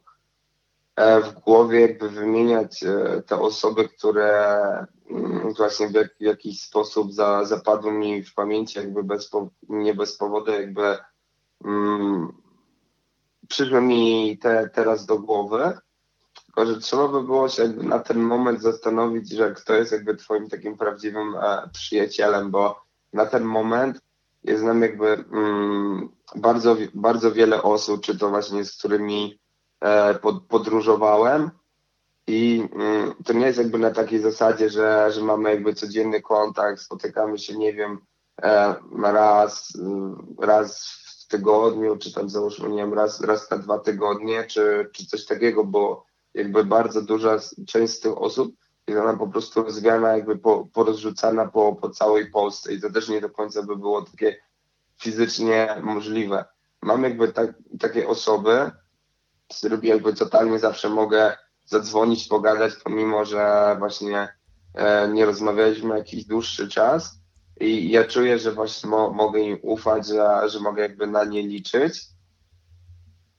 [0.95, 6.61] E, w głowie jakby wymieniać e, te osoby, które mm, właśnie w, jak, w jakiś
[6.63, 9.31] sposób za, zapadły mi w pamięci, jakby bez,
[9.69, 10.97] nie bez powodu, jakby
[11.65, 12.33] mm,
[13.49, 15.77] przyszły mi te teraz do głowy,
[16.45, 20.15] tylko że trzeba by było się jakby na ten moment zastanowić, że kto jest jakby
[20.15, 22.83] twoim takim prawdziwym e, przyjacielem, bo
[23.13, 24.01] na ten moment
[24.43, 29.39] jest nam jakby mm, bardzo, bardzo wiele osób, czy to właśnie z którymi
[29.83, 31.49] E, podróżowałem.
[32.27, 36.81] I mm, to nie jest jakby na takiej zasadzie, że, że mamy jakby codzienny kontakt,
[36.81, 37.97] spotykamy się, nie wiem,
[38.43, 39.73] e, raz,
[40.39, 45.05] raz w tygodniu, czy tam załóżmy, nie wiem, raz, raz na dwa tygodnie, czy, czy
[45.05, 48.55] coś takiego, bo jakby bardzo duża część z tych osób
[48.87, 53.09] jest ona po prostu rozwiana, jakby po, porozrzucana po, po całej Polsce i to też
[53.09, 54.37] nie do końca by było takie
[54.97, 56.45] fizycznie możliwe.
[56.81, 58.71] Mam jakby tak, takie osoby,
[59.51, 64.27] z którymi jakby totalnie zawsze mogę zadzwonić, pogadać, pomimo że właśnie
[64.73, 67.19] e, nie rozmawialiśmy jakiś dłuższy czas.
[67.59, 71.47] I ja czuję, że właśnie mo mogę im ufać, że, że mogę jakby na nie
[71.47, 72.01] liczyć.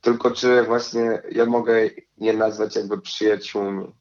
[0.00, 3.92] Tylko czy właśnie ja mogę je nazwać jakby przyjaciółmi.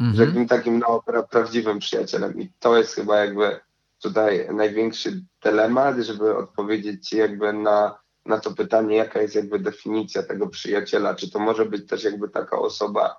[0.00, 0.16] Mm -hmm.
[0.16, 2.40] Że jakimś takim no, pra prawdziwym przyjacielem.
[2.40, 3.60] I to jest chyba jakby
[4.02, 10.48] tutaj największy dylemat, żeby odpowiedzieć jakby na na to pytanie, jaka jest jakby definicja tego
[10.48, 11.14] przyjaciela.
[11.14, 13.16] Czy to może być też jakby taka osoba,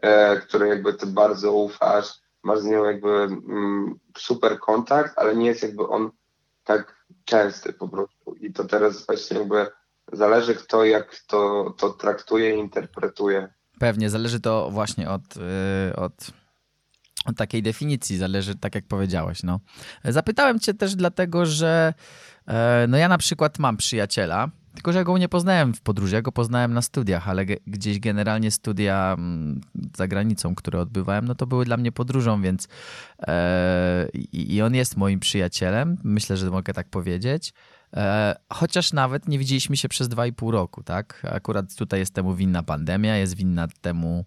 [0.00, 5.46] e, której jakby ty bardzo ufasz, masz z nią jakby mm, super kontakt, ale nie
[5.46, 6.10] jest jakby on
[6.64, 8.34] tak częsty po prostu.
[8.34, 9.66] I to teraz właśnie jakby
[10.12, 13.48] zależy kto jak to, to traktuje i interpretuje.
[13.78, 16.30] Pewnie, zależy to właśnie od, yy, od,
[17.24, 19.42] od takiej definicji, zależy tak jak powiedziałeś.
[19.42, 19.60] No.
[20.04, 21.94] Zapytałem cię też dlatego, że
[22.46, 26.22] E, no ja na przykład mam przyjaciela, Tylko, że go nie poznałem w podróży, ja
[26.22, 29.60] go poznałem na studiach, ale gdzieś generalnie studia mm,
[29.96, 32.68] za granicą, które odbywałem, no to były dla mnie podróżą, więc
[33.26, 37.52] e, i on jest moim przyjacielem, myślę, że mogę tak powiedzieć.
[37.96, 41.22] E, chociaż nawet nie widzieliśmy się przez dwa i pół roku, tak?
[41.32, 44.24] Akurat tutaj jest temu winna pandemia, jest winna temu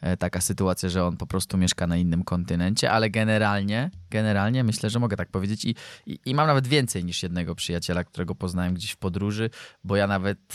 [0.00, 4.90] e, taka sytuacja, że on po prostu mieszka na innym kontynencie, ale generalnie, generalnie myślę,
[4.90, 5.74] że mogę tak powiedzieć i,
[6.06, 9.50] i, i mam nawet więcej niż jednego przyjaciela, którego poznałem gdzieś w podróży,
[9.84, 10.54] bo ja nawet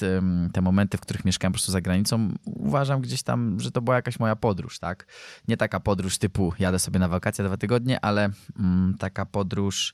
[0.54, 3.96] te momenty, w których mieszkałem po prostu za granicą, uważam gdzieś tam, że to była
[3.96, 5.08] jakaś moja podróż, tak?
[5.48, 9.94] Nie taka podróż typu jadę sobie na wakacje dwa tygodnie, ale mm, taka podróż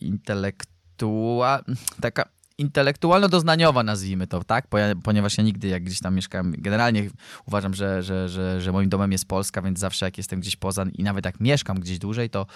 [0.00, 1.64] intelektual,
[2.00, 2.24] taka
[2.58, 4.66] intelektualno-doznaniowa, nazwijmy to, tak?
[5.02, 7.10] Ponieważ ja nigdy, jak gdzieś tam mieszkałem, generalnie
[7.46, 10.84] uważam, że, że, że, że moim domem jest Polska, więc zawsze jak jestem gdzieś poza
[10.92, 12.46] i nawet jak mieszkam gdzieś dłużej, to,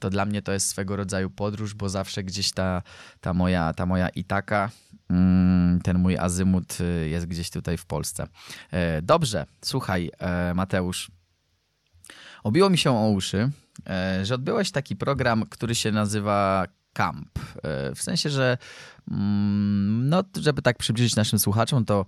[0.00, 2.82] to dla mnie to jest swego rodzaju podróż, bo zawsze gdzieś ta,
[3.20, 4.70] ta, moja, ta moja Itaka,
[5.10, 8.26] mm, ten mój azymut y, jest gdzieś tutaj w Polsce.
[8.70, 11.10] E, dobrze, słuchaj, e, Mateusz.
[12.44, 13.50] Obiło mi się o uszy,
[14.22, 17.38] że odbyłeś taki program, który się nazywa Camp.
[17.62, 18.58] E, w sensie, że
[19.10, 22.06] mm, no, żeby tak przybliżyć naszym słuchaczom, to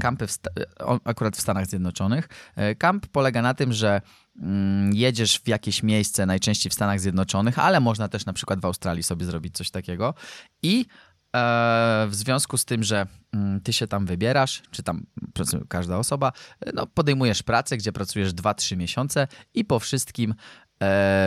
[0.00, 0.38] kampy e, w
[1.04, 2.28] akurat w Stanach Zjednoczonych.
[2.78, 4.00] Camp polega na tym, że
[4.38, 8.64] mm, jedziesz w jakieś miejsce, najczęściej w Stanach Zjednoczonych, ale można też na przykład w
[8.64, 10.14] Australii sobie zrobić coś takiego
[10.62, 10.86] i
[12.08, 15.06] w związku z tym, że mm, ty się tam wybierasz, czy tam
[15.68, 16.32] każda osoba,
[16.74, 20.65] no podejmujesz pracę, gdzie pracujesz 2-3 miesiące i po wszystkim E,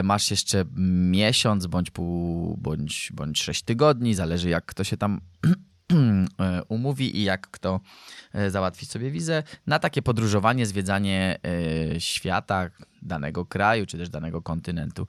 [0.03, 0.65] masz jeszcze
[1.11, 5.21] miesiąc, bądź pół, bądź, bądź sześć tygodni, zależy jak kto się tam
[6.39, 7.79] e, umówi i jak kto
[8.33, 11.39] e, załatwi sobie wizę, na takie podróżowanie, zwiedzanie
[11.99, 12.69] świata,
[13.01, 15.07] danego kraju, czy też danego kontynentu.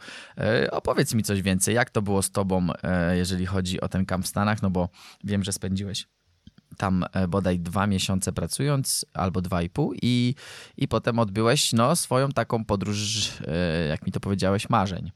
[0.70, 2.68] Opowiedz mi coś więcej, jak to było z tobą,
[3.12, 4.88] jeżeli chodzi o ten kamp w Stanach, no bo
[5.24, 6.06] wiem, że spędziłeś
[6.76, 10.34] tam e, bodaj dwa miesiące pracując, albo dwa i pół i,
[10.76, 15.10] i potem odbyłeś no, swoją taką podróż, e, jak mi to powiedziałeś, marzeń.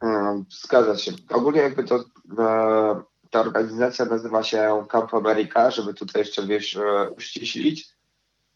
[0.00, 1.12] Mm, zgadza się.
[1.30, 1.96] Ogólnie jakby to
[2.38, 6.78] e, ta organizacja nazywa się Camp America, żeby tutaj jeszcze wiesz
[7.16, 7.94] uściślić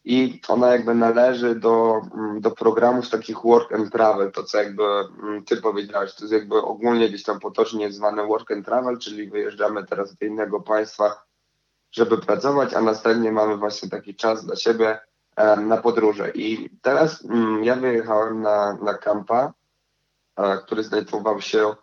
[0.03, 4.83] i ona jakby należy do, mm, do programów takich work and travel, to co jakby
[4.83, 9.29] mm, ty powiedziałeś, to jest jakby ogólnie gdzieś tam potocznie zwane work and travel, czyli
[9.29, 11.28] wyjeżdżamy teraz do innego państwa
[11.91, 14.99] żeby pracować, a następnie mamy właśnie taki czas dla siebie
[15.57, 16.31] na podróże.
[16.31, 19.53] I teraz mm, ja wyjechałem na, na kampa,
[20.65, 21.75] który znajdował się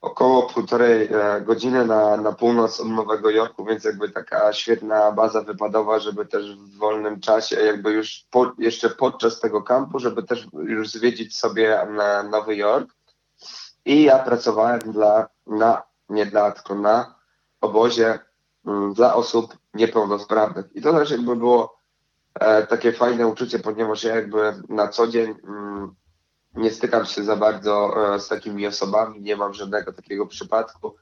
[0.00, 5.42] około półtorej e, godziny na, na północ od Nowego Jorku, więc jakby taka świetna baza
[5.42, 10.46] wypadowa, żeby też w wolnym czasie, jakby już po, jeszcze podczas tego kampu, żeby też
[10.52, 12.90] już zwiedzić sobie na Nowy Jork.
[13.84, 17.14] I ja pracowałem dla, na, nie dla, tylko na
[17.60, 18.18] obozie
[18.94, 20.66] dla osób niepełnosprawnych.
[20.74, 21.76] I to też jakby było
[22.34, 25.94] e, takie fajne uczucie, ponieważ ja jakby na co dzień mm,
[26.54, 30.96] nie stykam się za bardzo e, z takimi osobami, nie mam żadnego takiego przypadku,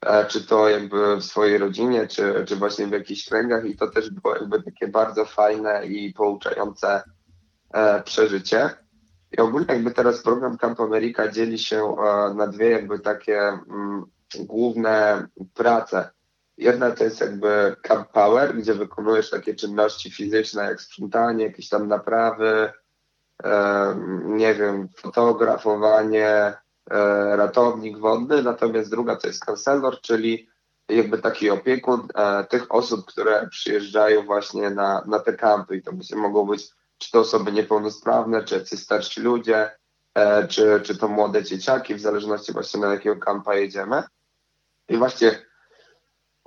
[0.00, 3.90] e, czy to jakby w swojej rodzinie, czy, czy właśnie w jakichś kręgach i to
[3.90, 7.02] też było jakby takie bardzo fajne i pouczające
[8.04, 8.70] przeżycie.
[9.32, 11.96] I ogólnie jakby teraz program Camp America dzieli się
[12.34, 16.10] na dwie jakby takie mm, główne prace.
[16.58, 21.88] Jedna to jest jakby Camp Power, gdzie wykonujesz takie czynności fizyczne jak sprzątanie, jakieś tam
[21.88, 22.72] naprawy,
[24.24, 26.28] nie wiem, fotografowanie,
[26.90, 28.42] e, ratownik wodny.
[28.42, 30.48] Natomiast druga to jest counselor, czyli
[30.88, 35.92] jakby taki opiekun e, tych osób, które przyjeżdżają właśnie na, na te kampy i to
[36.16, 39.70] mogą być czy to osoby niepełnosprawne, czy jacyś starsi ludzie,
[40.14, 44.02] e, czy, czy to młode dzieciaki, w zależności właśnie na jakiego kampa jedziemy.
[44.88, 45.45] I właśnie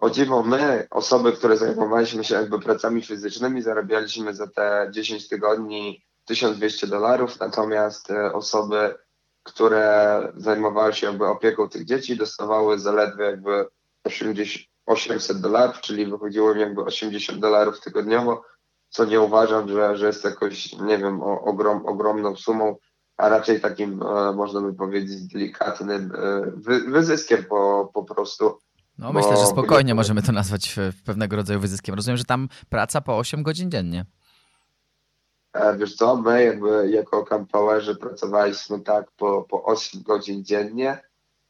[0.02, 6.06] o dziwo my, osoby, które zajmowaliśmy się jakby pracami fizycznymi, zarabialiśmy za te 10 tygodni
[6.26, 8.96] 1200 dolarów, natomiast e, osoby,
[9.44, 13.66] które zajmowały się jakby opieką tych dzieci, dostawały zaledwie jakby
[14.04, 18.44] 80, 800 dolarów, czyli wychodziło mi jakby 80 dolarów tygodniowo,
[18.90, 22.76] co nie uważam, że, że jest jakoś, nie wiem, o, ogrom, ogromną sumą,
[23.18, 28.60] a raczej takim, e, można by powiedzieć, delikatnym e, wy, wyzyskiem po, po prostu
[29.00, 30.76] no myślę, że spokojnie możemy to nazwać
[31.06, 31.96] pewnego rodzaju wyzyskiem.
[31.96, 34.06] Rozumiem, że tam praca po 8 godzin dziennie.
[35.54, 41.02] E, wiesz co, my jakby jako kampowerzy pracowaliśmy tak po, po 8 godzin dziennie,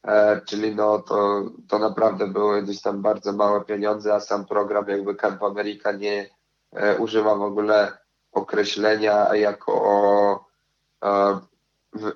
[0.04, 4.86] e, czyli no to, to naprawdę były gdzieś tam bardzo małe pieniądze, a sam program
[4.88, 6.30] jakby Camp America nie
[6.76, 7.97] e, używa w ogóle
[8.32, 10.45] określenia jako
[11.04, 11.39] e,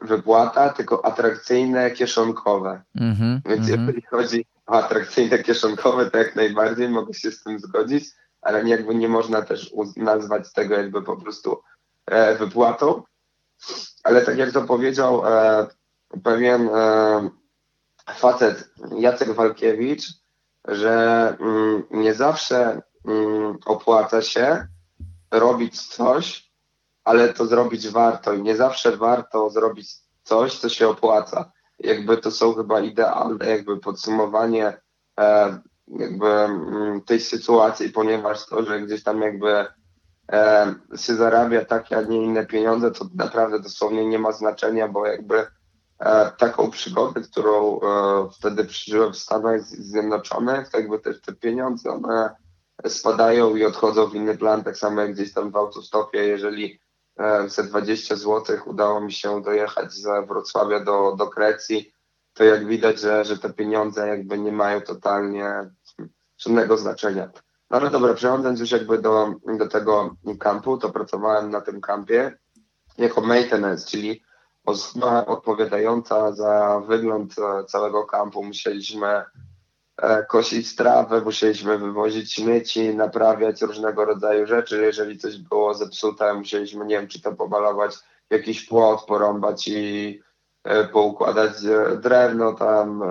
[0.01, 2.83] wypłata, tylko atrakcyjne, kieszonkowe.
[2.95, 3.79] Mm -hmm, Więc mm -hmm.
[3.79, 8.05] jeżeli chodzi atrakcyjne kieszonkowe, to jak najbardziej mogę się z tym zgodzić,
[8.41, 11.61] ale jakby nie można też nazwać tego jakby po prostu
[12.05, 13.03] e, wypłatą.
[14.03, 15.67] Ale tak jak to powiedział e,
[16.23, 17.29] pewien e,
[18.15, 20.03] facet Jacek Walkiewicz,
[20.67, 24.67] że mm, nie zawsze mm, opłaca się
[25.31, 26.51] robić coś,
[27.03, 29.89] ale to zrobić warto i nie zawsze warto zrobić
[30.23, 31.51] coś, co się opłaca.
[31.79, 34.77] Jakby to są chyba idealne jakby podsumowanie
[35.19, 39.65] e, jakby mm, tej sytuacji, ponieważ to, że gdzieś tam jakby
[40.31, 45.07] e, się zarabia takie, a nie inne pieniądze, to naprawdę dosłownie nie ma znaczenia, bo
[45.07, 45.47] jakby
[45.99, 51.89] e, taką przygodę, którą e, wtedy przeżyłem w Stanach Zjednoczonych, to jakby też te pieniądze,
[51.89, 52.35] one
[52.87, 56.79] spadają i odchodzą w inny plan, tak samo jak gdzieś tam w autostopie, jeżeli
[57.47, 61.93] za 20 zł udało mi się dojechać z Wrocławia do, do Grecji,
[62.33, 65.71] to jak widać, że, że te pieniądze jakby nie mają totalnie
[66.37, 67.29] żadnego znaczenia.
[67.69, 72.37] No ale dobra, przechodząc już jakby do, do tego kampu, to pracowałem na tym kampie
[72.97, 74.23] jako maintenance, czyli
[74.65, 78.43] osoba odpowiadająca za wygląd e, całego kampu.
[78.43, 79.23] Musieliśmy
[80.27, 84.81] kosić trawę, musieliśmy wywozić śmieci, naprawiać różnego rodzaju rzeczy.
[84.81, 87.95] Jeżeli coś było zepsute, musieliśmy, nie wiem, czy to pomalować
[88.29, 90.21] jakiś płot, porąbać i
[90.63, 93.03] e, poukładać e, drewno tam,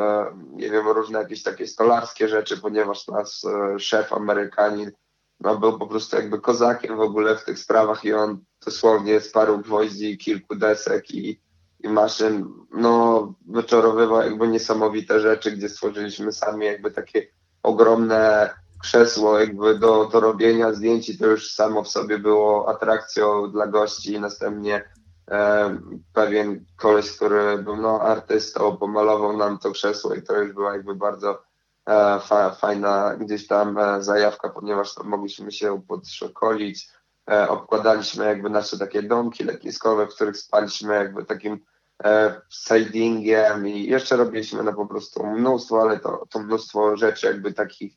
[0.53, 3.43] nie wiem, różne jakieś takie stolarskie rzeczy, ponieważ nasz
[3.79, 4.91] szef Amerykanin
[5.43, 9.33] no, był po prostu jakby kozakiem w ogóle w tych sprawach i on dosłownie z
[9.33, 11.41] paru gwoździ, kilku desek i
[11.83, 17.27] i maszyn, no wyczarowywał jakby niesamowite rzeczy, gdzie stworzyliśmy sami jakby takie
[17.63, 18.51] ogromne
[18.83, 23.67] krzesło jakby do, do robienia zdjęć i to już samo w sobie było atrakcją dla
[23.67, 24.13] gości.
[24.13, 24.85] I następnie
[25.31, 25.79] e,
[26.13, 30.95] pewien koleś, który był no, artystą, pomalował nam to krzesło i to już była jakby
[30.95, 31.43] bardzo
[31.87, 36.89] e, fa, fajna gdzieś tam e, zajawka, ponieważ tam mogliśmy się podszokolić,
[37.31, 41.61] e, obkładaliśmy jakby nasze takie domki letniskowe, w których spaliśmy jakby takim
[42.51, 47.93] sidingiem i jeszcze robiliśmy no po prostu mnóstwo, ale to, to mnóstwo rzeczy jakby takich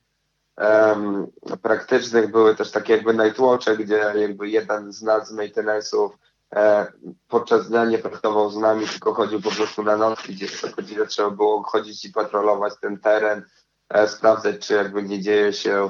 [0.58, 1.28] um,
[1.62, 6.10] praktycznych były też takie jakby nightwatche, gdzie jakby jeden z nas z maintenance'ów
[6.56, 6.88] e,
[7.28, 11.06] podczas dnia nie pracował z nami, tylko chodził po prostu na noc, gdzie co godzinę
[11.06, 13.46] trzeba było chodzić i patrolować ten teren,
[13.90, 15.90] e, sprawdzać, czy jakby nie dzieje się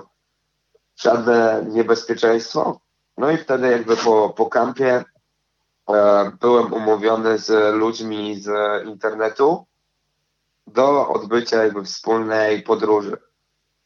[0.95, 2.79] żadne niebezpieczeństwo.
[3.17, 5.14] No i wtedy jakby po, po kampie E,
[6.41, 8.49] byłem umówiony z ludźmi z
[8.85, 9.65] internetu
[10.67, 13.17] do odbycia jakby wspólnej podróży.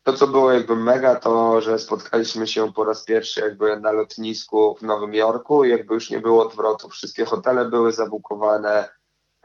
[0.03, 4.75] To, co było jakby mega, to, że spotkaliśmy się po raz pierwszy jakby na lotnisku
[4.75, 6.89] w Nowym Jorku i jakby już nie było odwrotu.
[6.89, 8.89] Wszystkie hotele były zabukowane,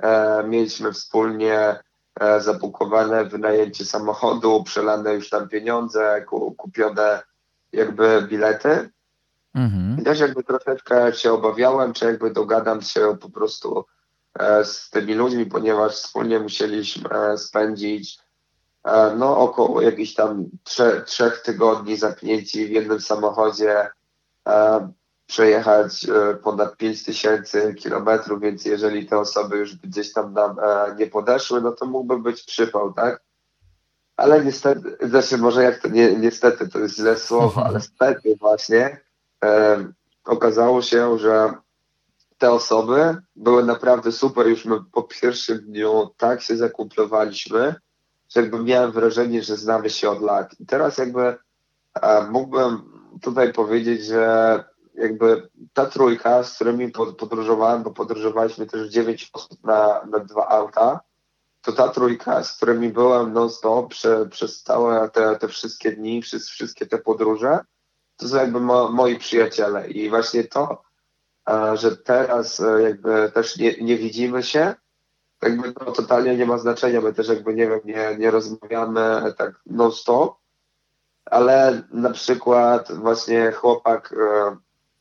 [0.02, 1.80] e, mieliśmy wspólnie
[2.20, 6.24] e, zabukowane wynajęcie samochodu, przelane już tam pieniądze,
[6.56, 7.22] kupione
[7.72, 8.90] jakby bilety.
[9.54, 9.96] Mhm.
[10.00, 13.84] I też jakby troszeczkę się obawiałem, czy jakby dogadam się po prostu
[14.38, 18.18] e, z tymi ludźmi, ponieważ wspólnie musieliśmy e, spędzić
[18.84, 23.88] e, no około jakichś tam trze, trzech tygodni zapnięci w jednym samochodzie,
[25.26, 26.06] przejechać
[26.42, 30.56] ponad 5 tysięcy kilometrów, więc jeżeli te osoby już gdzieś tam nam
[30.98, 33.22] nie podeszły, no to mógłby być przypał, tak?
[34.16, 39.00] Ale niestety, znaczy może jak to nie, niestety to jest źle słowo, ale niestety właśnie
[40.24, 41.54] okazało się, że
[42.38, 44.46] te osoby były naprawdę super.
[44.48, 47.74] Już my po pierwszym dniu tak się zakumplowaliśmy,
[48.28, 50.60] że jakby miałem wrażenie, że znamy się od lat.
[50.60, 51.36] I teraz jakby
[51.94, 52.82] e, mógłbym
[53.22, 54.64] tutaj powiedzieć, że
[54.94, 61.00] jakby ta trójka, z którymi podróżowałem, bo podróżowaliśmy też dziewięć osób na, na dwa auta,
[61.62, 66.48] to ta trójka, z którymi byłem non-stop prze, przez całe te, te wszystkie dni, przez
[66.48, 67.58] wszystkie te podróże,
[68.16, 70.82] to są jakby mo, moi przyjaciele i właśnie to,
[71.74, 74.74] że teraz e, jakby też nie, nie widzimy się,
[75.42, 79.60] jakby to totalnie nie ma znaczenia, my też jakby nie wiem, nie, nie rozmawiamy tak
[79.66, 80.36] non-stop,
[81.24, 84.56] ale na przykład właśnie chłopak, e,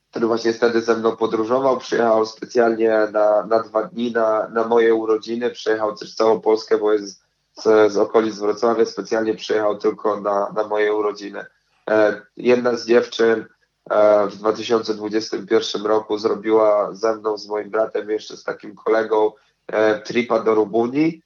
[0.10, 4.96] który właśnie wtedy ze mną podróżował, przyjechał specjalnie na, na dwa dni na, na moje
[4.96, 10.52] urodziny, przejechał też całą Polskę, bo jest z, z okolic Wrocławia, specjalnie przyjechał tylko na,
[10.56, 11.46] na moje urodziny.
[11.90, 13.46] E, jedna z dziewczyn
[13.90, 19.32] e, w 2021 roku zrobiła ze mną, z moim bratem, jeszcze z takim kolegą
[19.68, 21.24] e, tripa do Rumunii.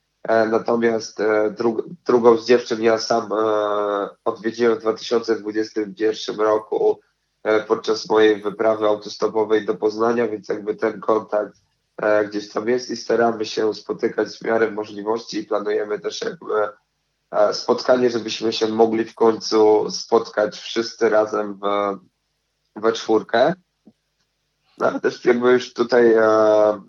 [0.50, 1.18] Natomiast
[2.06, 3.28] drugą z dziewczyn ja sam
[4.24, 7.00] odwiedziłem w 2021 roku
[7.68, 11.54] podczas mojej wyprawy autostopowej do Poznania, więc jakby ten kontakt
[12.28, 16.54] gdzieś tam jest i staramy się spotykać w miarę możliwości i planujemy też jakby
[17.52, 21.98] spotkanie, żebyśmy się mogli w końcu spotkać wszyscy razem w,
[22.80, 23.54] we czwórkę.
[24.78, 26.22] No, ale też jakby już tutaj e,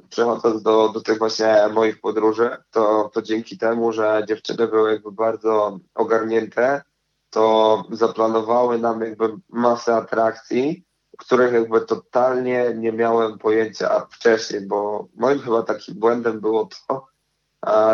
[0.09, 5.11] przechodząc do, do tych właśnie moich podróży, to, to dzięki temu, że dziewczyny były jakby
[5.11, 6.81] bardzo ogarnięte,
[7.29, 10.83] to zaplanowały nam jakby masę atrakcji,
[11.17, 17.07] których jakby totalnie nie miałem pojęcia wcześniej, bo moim chyba takim błędem było to,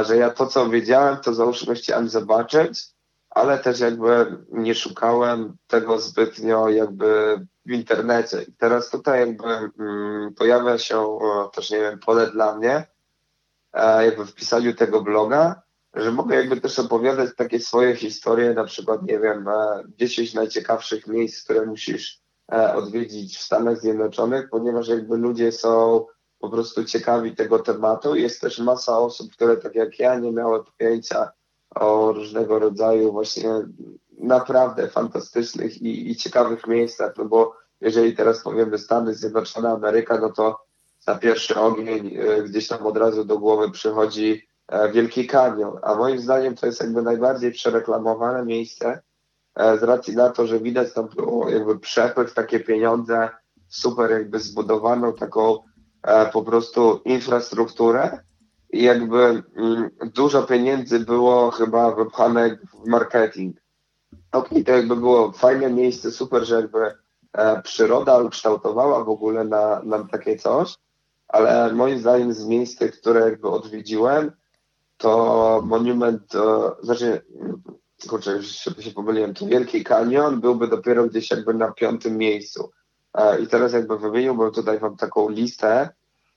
[0.04, 2.84] że ja to, co wiedziałem, to załóżmy chciałem zobaczyć,
[3.30, 8.44] ale też jakby nie szukałem tego zbytnio jakby w internecie.
[8.44, 9.48] I teraz tutaj jakby
[9.80, 11.20] mm, pojawia się
[11.54, 12.88] też, nie wiem, pole dla mnie,
[14.00, 15.62] jakby w pisaniu tego bloga,
[15.94, 19.46] że mogę jakby też opowiadać takie swoje historie, na przykład, nie wiem,
[19.88, 26.06] 10 najciekawszych miejsc, które musisz e, odwiedzić w Stanach Zjednoczonych, ponieważ jakby ludzie są
[26.46, 28.16] po prostu ciekawi tego tematu.
[28.16, 31.32] Jest też masa osób, które tak jak ja nie miały pojęcia
[31.76, 33.50] o różnego rodzaju właśnie
[34.18, 40.30] naprawdę fantastycznych i, i ciekawych miejscach, no bo jeżeli teraz powiemy Stany Zjednoczone, Ameryka, no
[40.30, 40.66] to
[41.08, 45.96] na pierwszy ogień e, gdzieś tam od razu do głowy przychodzi e, Wielki Kanion, a
[45.96, 49.02] moim zdaniem to jest jakby najbardziej przereklamowane miejsce
[49.56, 51.08] e, z racji na to, że widać tam
[51.50, 53.30] jakby przepływ, takie pieniądze,
[53.68, 55.58] super jakby zbudowaną taką
[56.34, 58.20] po prostu infrastrukturę
[58.72, 63.58] i jakby mm, dużo pieniędzy było chyba wypchane w marketing.
[64.32, 66.94] Okej, okay, to jakby było fajne miejsce, super, że jakby
[67.34, 70.76] e, przyroda ukształtowała w ogóle na, na takie coś,
[71.28, 74.32] ale moim zdaniem z miejsc, które jakby odwiedziłem,
[74.98, 77.22] to monument, e, znaczy,
[78.10, 78.48] kurczę, już
[78.80, 82.72] się pomyliłem, to Wielki Kanion byłby dopiero gdzieś jakby na piątym miejscu.
[83.18, 85.90] E, I teraz jakby wymieniłbym tutaj wam taką listę,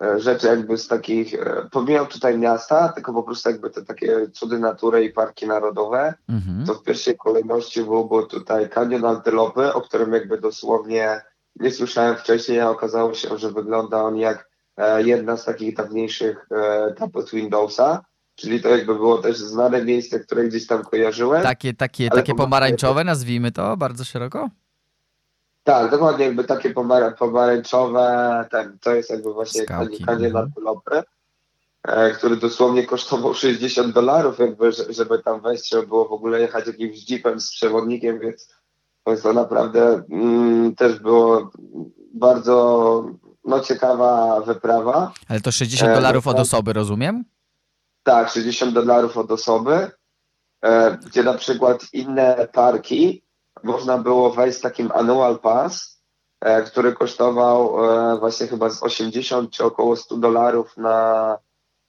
[0.03, 4.31] E, rzeczy jakby z takich, e, pomijam tutaj miasta, tylko po prostu jakby te takie
[4.31, 6.67] cudy natury i parki narodowe, mhm.
[6.67, 11.21] to w pierwszej kolejności byłby tutaj kanion Antylopy, o którym jakby dosłownie
[11.57, 14.49] nie słyszałem wcześniej, a okazało się, że wygląda on jak
[14.99, 16.49] jedna z takich dawniejszych
[16.97, 18.05] tapet Windowsa,
[18.35, 21.43] czyli to jakby było też znane miejsce, które gdzieś tam kojarzyłem.
[21.43, 24.51] Takie, takie, takie pomarańczowe, nazwijmy to bardzo szeroko?
[25.69, 29.65] Tak, dokładnie jakby takie pomara pomarańczowe, ten, to jest jakby właśnie
[30.07, 31.03] kanie na lopy,
[31.83, 36.67] e, który dosłownie kosztował 60 dolarów, jakby, żeby tam wejść, żeby było w ogóle jechać
[36.67, 38.53] jakimś jeepem z przewodnikiem, więc
[39.23, 41.51] to naprawdę mm, też było
[42.15, 43.05] bardzo
[43.45, 45.13] no, ciekawa wyprawa.
[45.29, 47.25] Ale to 60 dolarów e, od osoby, rozumiem?
[48.03, 49.91] Tak, 60 dolarów od osoby,
[50.63, 53.28] e, gdzie na przykład inne parki
[53.63, 56.03] można było wejść z takim annual pass,
[56.41, 61.39] e, który kosztował e, właśnie chyba z 80 czy około 100 dolarów na,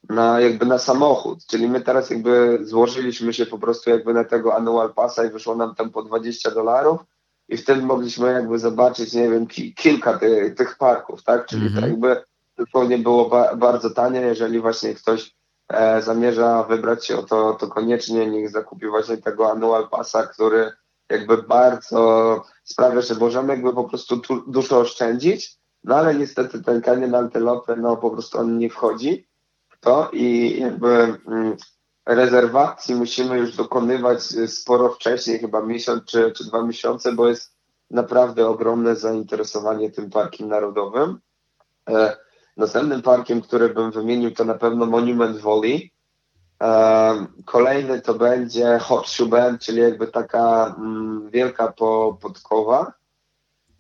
[0.10, 1.46] na jakby na samochód.
[1.46, 5.56] Czyli my teraz jakby złożyliśmy się po prostu jakby na tego annual passa i wyszło
[5.56, 7.02] nam tam po 20 dolarów
[7.50, 11.46] i wtedy mogliśmy jakby zobaczyć, nie wiem, ki kilka ty, tych parków, tak?
[11.46, 11.80] Czyli mm -hmm.
[11.80, 12.24] to jakby
[12.58, 15.36] zupełnie było ba bardzo tanie, jeżeli właśnie ktoś
[15.70, 20.72] e, zamierza wybrać się o to, to koniecznie niech zakupi właśnie tego annual passa, który
[21.10, 27.16] jakby bardzo sprawia, że możemy jakby po prostu dużo oszczędzić, no ale niestety ten kanion
[27.16, 29.28] antylopy, no po prostu on nie wchodzi
[29.70, 30.90] w to i jakby
[31.28, 31.58] mm,
[32.06, 37.56] rezerwacji musimy już dokonywać sporo wcześniej, chyba miesiąc czy, czy dwa miesiące, bo jest
[37.92, 41.20] naprawdę ogromne zainteresowanie tym parkiem narodowym.
[41.90, 42.18] E,
[42.58, 45.92] następnym parkiem, który bym wymienił, to na pewno Monument Valley,
[47.46, 52.94] Kolejny to będzie Horseshoe Bend, czyli jakby taka mm, wielka po, podkowa.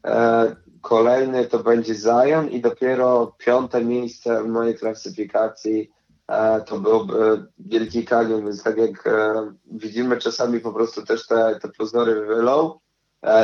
[0.05, 5.91] E, kolejny to będzie Zion i dopiero piąte miejsce w mojej klasyfikacji
[6.27, 9.34] e, to byłby Wielki Kanion, więc tak jak e,
[9.71, 12.80] widzimy czasami po prostu też te, te pozory wylą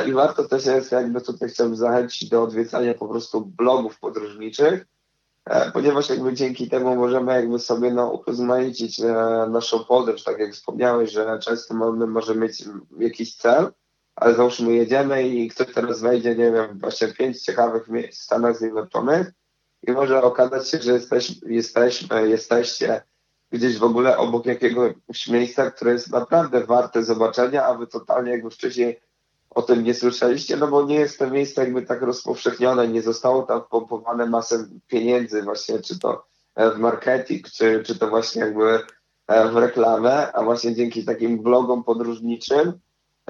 [0.07, 4.94] i warto też jest jakby tutaj chciałbym zachęcić do odwiedzania po prostu blogów podróżniczych, E,
[5.73, 8.23] ponieważ jakby dzięki temu możemy jakby sobie no,
[9.03, 12.63] e, naszą podróż, tak jak wspomniałeś, że często mamy, może mieć
[12.99, 13.71] jakiś cel,
[14.15, 18.57] ale załóżmy jedziemy i ktoś teraz wejdzie, nie wiem, właśnie pięć ciekawych miejsc w Stanach
[18.57, 19.31] Zjednoczonych
[19.87, 23.01] i może okazać się, że jesteś, jesteśmy, jesteście
[23.51, 28.49] gdzieś w ogóle obok jakiegoś miejsca, które jest naprawdę warte zobaczenia, a wy totalnie jakby
[28.49, 29.01] wcześniej
[29.55, 33.43] o tym nie słyszeliście, no bo nie jest to miejsce jakby tak rozpowszechnione, nie zostało
[33.43, 36.25] tam wpompowane masę pieniędzy właśnie, czy to
[36.55, 38.79] e, w marketing, czy, czy to właśnie jakby
[39.27, 42.73] e, w reklamę, a właśnie dzięki takim blogom podróżniczym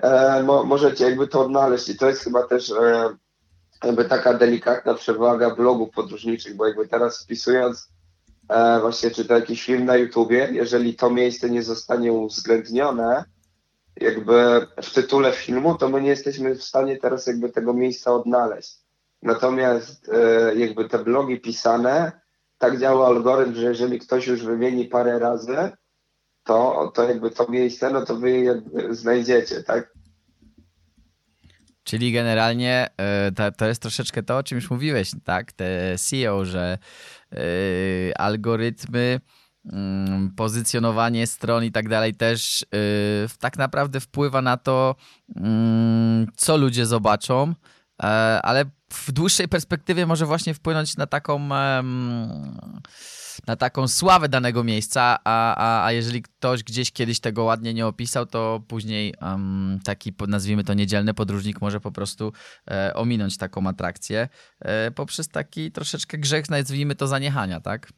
[0.01, 1.89] e, mo, możecie jakby to odnaleźć.
[1.89, 3.09] I to jest chyba też e,
[3.83, 7.89] jakby taka delikatna przewaga blogów podróżniczych, bo jakby teraz wpisując
[8.49, 13.34] e, właśnie czy to jakiś film na YouTubie, jeżeli to miejsce nie zostanie uwzględnione,
[14.01, 18.77] jakby w tytule filmu, to my nie jesteśmy w stanie teraz jakby tego miejsca odnaleźć.
[19.21, 22.11] Natomiast e, jakby te blogi pisane,
[22.57, 25.57] tak działa algorytm, że jeżeli ktoś już wymieni parę razy,
[26.43, 29.93] to, to jakby to miejsce, no to wy je znajdziecie, tak?
[31.83, 35.51] Czyli generalnie e, to, to jest troszeczkę to, o czym już mówiłeś, tak?
[35.51, 36.77] Te SEO, że
[37.31, 37.37] e,
[38.17, 39.19] algorytmy,
[40.35, 42.65] pozycjonowanie stron i tak dalej też
[43.39, 44.95] tak naprawdę wpływa na to,
[45.35, 47.53] mm, co ludzie zobaczą,
[48.43, 51.39] ale w dłuższej perspektywie może właśnie wpłynąć na taką
[53.47, 57.87] na taką sławę danego miejsca, a, a, a jeżeli ktoś gdzieś kiedyś tego ładnie nie
[57.87, 62.33] opisał, to później um, taki, nazwijmy to niedzielny podróżnik może po prostu
[62.71, 67.91] e, ominąć taką atrakcję e, poprzez taki troszeczkę grzech, nazwijmy to zaniechania, tak?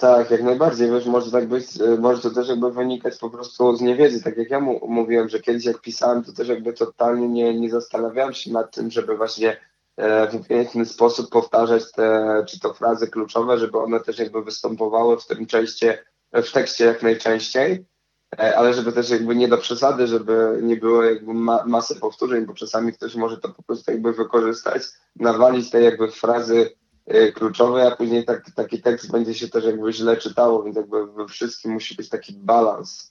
[0.00, 0.90] Tak, jak najbardziej.
[0.90, 4.22] Wiesz, może tak być, e, może to też jakby wynikać po prostu z niewiedzy.
[4.22, 7.70] Tak jak ja mu mówiłem, że kiedyś jak pisałem, to też jakby totalnie nie, nie
[7.70, 9.56] zastanawiałem się nad tym, żeby właśnie
[9.96, 15.18] e, w piękny sposób powtarzać te, czy to frazy kluczowe, żeby one też jakby występowały
[15.18, 17.86] w tym częście, w tekście jak najczęściej,
[18.38, 22.46] e, ale żeby też jakby nie do przesady, żeby nie było jakby ma, masy powtórzeń,
[22.46, 24.82] bo czasami ktoś może to po prostu jakby wykorzystać,
[25.16, 26.79] nawalić te jakby frazy
[27.14, 31.12] Y, kluczowe, a później tak, taki tekst będzie się też jakby źle czytało, więc jakby
[31.12, 33.10] we wszystkim musi być taki balans.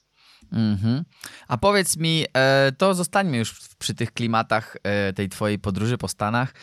[0.52, 1.04] Mm -hmm.
[1.48, 6.08] A powiedz mi, e, to zostańmy już przy tych klimatach e, tej twojej podróży po
[6.08, 6.54] Stanach.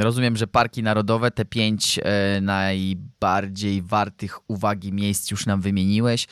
[0.00, 6.26] Rozumiem, że parki narodowe, te pięć e, najbardziej wartych uwagi miejsc już nam wymieniłeś.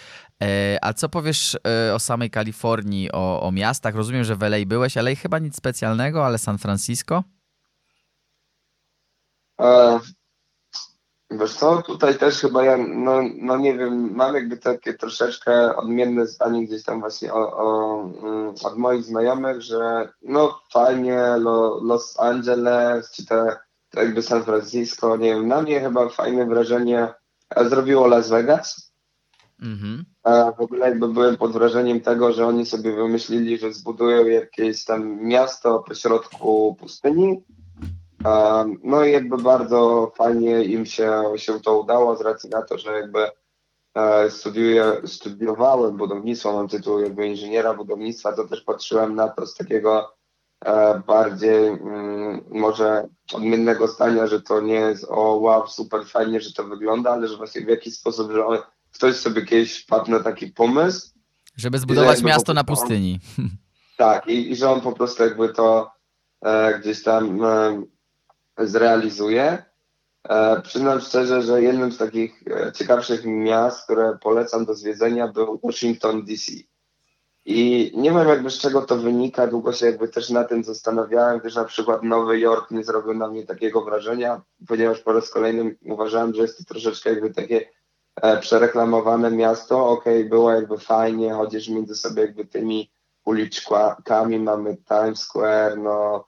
[0.83, 1.59] A co powiesz
[1.95, 3.95] o samej Kalifornii, o, o miastach?
[3.95, 7.25] Rozumiem, że w LA byłeś, ale chyba nic specjalnego, ale San Francisco?
[9.61, 10.01] E,
[11.31, 16.27] wiesz co, tutaj też chyba ja, no, no nie wiem, mam jakby takie troszeczkę odmienne
[16.27, 22.21] zdanie gdzieś tam właśnie o, o, mm, od moich znajomych, że no fajnie Lo, Los
[22.21, 23.57] Angeles, czy te,
[23.91, 27.15] to jakby San Francisco, nie wiem, na mnie chyba fajne wrażenie
[27.57, 28.91] zrobiło Las Vegas.
[29.63, 30.05] Mhm.
[30.59, 35.23] W ogóle jakby byłem pod wrażeniem tego, że oni sobie wymyślili, że zbudują jakieś tam
[35.23, 37.45] miasto pośrodku pustyni,
[38.85, 42.93] no i jakby bardzo fajnie im się, się to udało z racji na to, że
[42.93, 43.31] jakby
[43.95, 49.55] e, studiuję, studiowałem budownictwo, mam tytuł jakby inżyniera budownictwa, to też patrzyłem na to z
[49.55, 50.15] takiego
[50.65, 56.53] e, bardziej mm, może odmiennego zdania, że to nie jest o wow, super fajnie, że
[56.53, 58.45] to wygląda, ale że właśnie w jakiś sposób, że
[58.95, 61.11] ktoś sobie kiedyś wpadł na taki pomysł.
[61.57, 63.21] Żeby zbudować miasto na pustyni.
[63.97, 65.91] tak, i, i, że on po prostu jakby to
[66.45, 67.83] e, gdzieś tam e,
[68.67, 69.65] zrealizuje.
[70.29, 75.61] E, przyznam szczerze, że jednym z takich e, ciekawszych miast, które polecam do zwiedzenia był
[75.65, 76.53] Washington DC.
[77.45, 81.39] I nie wiem jakby z czego to wynika, długo się jakby też na tym zastanawiałem,
[81.39, 85.77] gdyż na przykład Nowy Jork nie zrobił na mnie takiego wrażenia, ponieważ po raz kolejny
[85.85, 87.69] uważałem, że jest to troszeczkę jakby takie
[88.23, 89.89] e, przereklamowane miasto.
[89.89, 92.91] Okej, okay, było jakby fajnie, chodzisz między sobie jakby tymi
[93.25, 96.25] uliczkami, mamy Times Square, no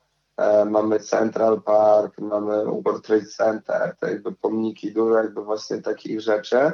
[0.66, 6.72] mamy Central Park, mamy World Trade Center, to jakby pomniki, dużo jakby właśnie takich rzeczy.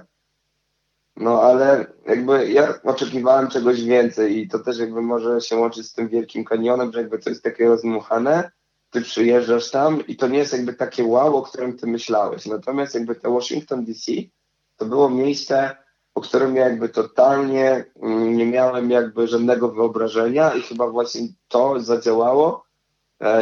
[1.17, 5.93] No ale jakby ja oczekiwałem czegoś więcej i to też jakby może się łączyć z
[5.93, 8.51] tym Wielkim Kanionem, że jakby to jest takie rozmuchane,
[8.91, 12.47] ty przyjeżdżasz tam i to nie jest jakby takie wow, o którym ty myślałeś.
[12.47, 14.13] Natomiast jakby te Washington DC
[14.77, 15.77] to było miejsce,
[16.15, 21.81] o którym ja jakby totalnie mm, nie miałem jakby żadnego wyobrażenia i chyba właśnie to
[21.81, 22.68] zadziałało, E,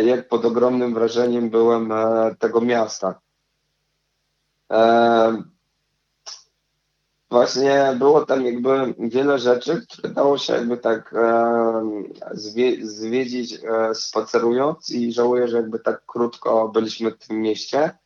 [0.05, 3.21] jak pod ogromnym wrażeniem byłem e, tego miasta.
[4.73, 5.43] E,
[7.31, 11.15] właśnie było tam jakby wiele rzeczy, które dało się jakby tak
[12.83, 13.61] zwiedzić
[13.95, 17.99] spacerując i żałuję, że jakby tak krótko byliśmy w tym mieście.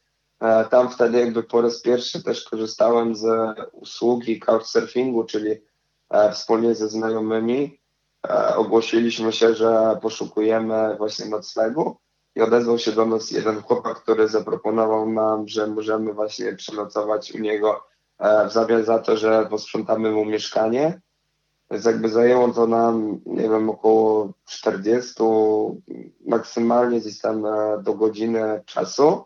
[0.71, 3.27] Tam wtedy jakby po raz pierwszy też korzystałem z
[3.73, 5.51] usługi couchsurfingu, czyli
[6.33, 7.80] wspólnie ze znajomymi E,
[8.57, 11.97] ogłosiliśmy się, że poszukujemy właśnie noclegu
[12.37, 17.39] i odezwał się do nas jeden chłopak, który zaproponował nam, że możemy właśnie przenocować u
[17.39, 17.85] niego
[18.19, 21.01] e, w zamian za to, że posprzątamy mu mieszkanie.
[21.71, 25.15] Więc jakby zajęło to nam, nie wiem, około 40,
[26.27, 29.25] maksymalnie gdzieś tam e, do godziny czasu.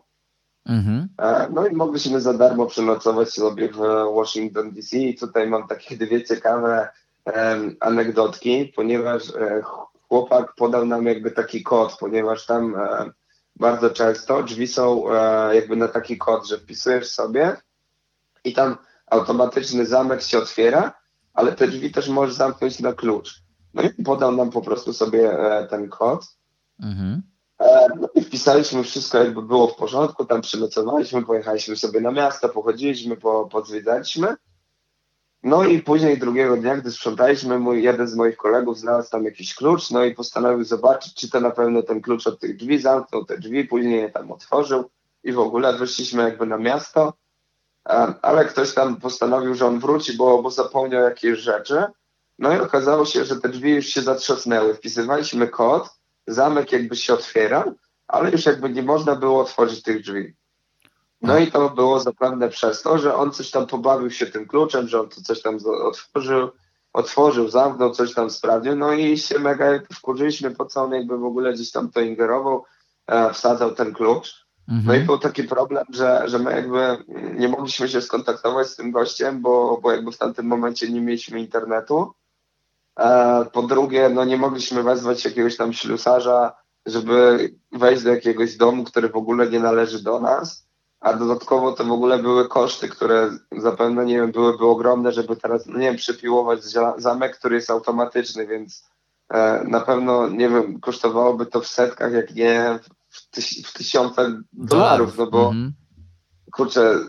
[0.65, 1.09] Mhm.
[1.53, 3.77] No i mogliśmy za darmo przenocować sobie w
[4.15, 6.89] Washington DC i tutaj mam takie dwie ciekawe
[7.79, 9.61] anegdotki, ponieważ e,
[10.01, 13.11] chłopak podał nam jakby taki kod, ponieważ tam e,
[13.55, 17.57] bardzo często drzwi są e, jakby na taki kod, że wpisujesz sobie
[18.43, 20.93] i tam automatyczny zamek się otwiera,
[21.33, 23.41] ale te drzwi też możesz zamknąć na klucz.
[23.73, 25.37] No i podał nam po prostu sobie
[25.69, 26.25] ten kod.
[26.83, 27.21] Mhm.
[27.99, 33.17] No i wpisaliśmy wszystko, jakby było w porządku, tam przynocowaliśmy, pojechaliśmy sobie na miasto, pochodziliśmy,
[33.17, 34.35] po, pozwiedzaliśmy.
[35.45, 39.55] No i później drugiego dnia, gdy sprzątaliśmy, mój, jeden z moich kolegów znalazł tam jakiś
[39.55, 43.25] klucz, no i postanowił zobaczyć, czy to na pewno ten klucz od tych drzwi zamknął
[43.25, 44.89] te drzwi, później je tam otworzył
[45.23, 47.13] i w ogóle wyszliśmy jakby na miasto,
[48.21, 51.83] ale ktoś tam postanowił, że on wróci, bo, bo zapomniał jakieś rzeczy.
[52.39, 54.73] No i okazało się, że te drzwi już się zatrzasnęły.
[54.73, 55.89] Wpisywaliśmy kod,
[56.27, 57.73] zamek jakby się otwierał,
[58.07, 60.35] ale już jakby nie można było otworzyć tych drzwi.
[61.21, 64.87] No i to było zapewne przez to, że on coś tam pobawił się tym kluczem,
[64.87, 66.49] że on to coś tam otworzył,
[66.93, 71.23] otworzył, zamknął, coś tam sprawdził, no i się mega wkurzyliśmy, po co on jakby w
[71.23, 72.63] ogóle gdzieś tam to ingerował,
[73.07, 74.45] e, wsadzał ten klucz.
[74.67, 74.87] Mhm.
[74.87, 75.05] No i mhm.
[75.05, 77.03] był taki problem, że, że my jakby
[77.33, 81.39] nie mogliśmy się skontaktować z tym gościem, bo, bo jakby w tamtym momencie nie mieliśmy
[81.39, 82.13] internetu.
[82.99, 86.53] E, po drugie, no nie mogliśmy wezwać jakiegoś tam ślusarza,
[86.85, 90.64] żeby wejść do jakiegoś domu, który w ogóle nie należy do nas
[91.05, 95.65] a dodatkowo to w ogóle były koszty, które zapewne, nie wiem, byłyby ogromne, żeby teraz,
[95.65, 96.63] no nie wiem, przypiłować
[96.97, 98.89] zamek, który jest automatyczny, więc
[99.29, 102.79] e, na pewno, nie wiem, kosztowałoby to w setkach, jak nie
[103.09, 105.69] w, tyś w tysiącach dolarów, no bo -hmm.
[106.51, 106.99] kurczę,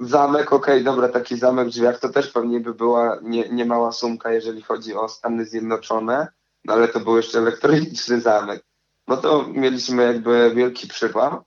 [0.00, 3.64] zamek, okej, okay, dobra, taki zamek w drzwiach to też pewnie by była nie, nie
[3.64, 6.28] mała sumka, jeżeli chodzi o Stany Zjednoczone,
[6.64, 8.64] no ale to był jeszcze elektroniczny zamek.
[9.08, 11.44] No to mieliśmy jakby wielki przypał.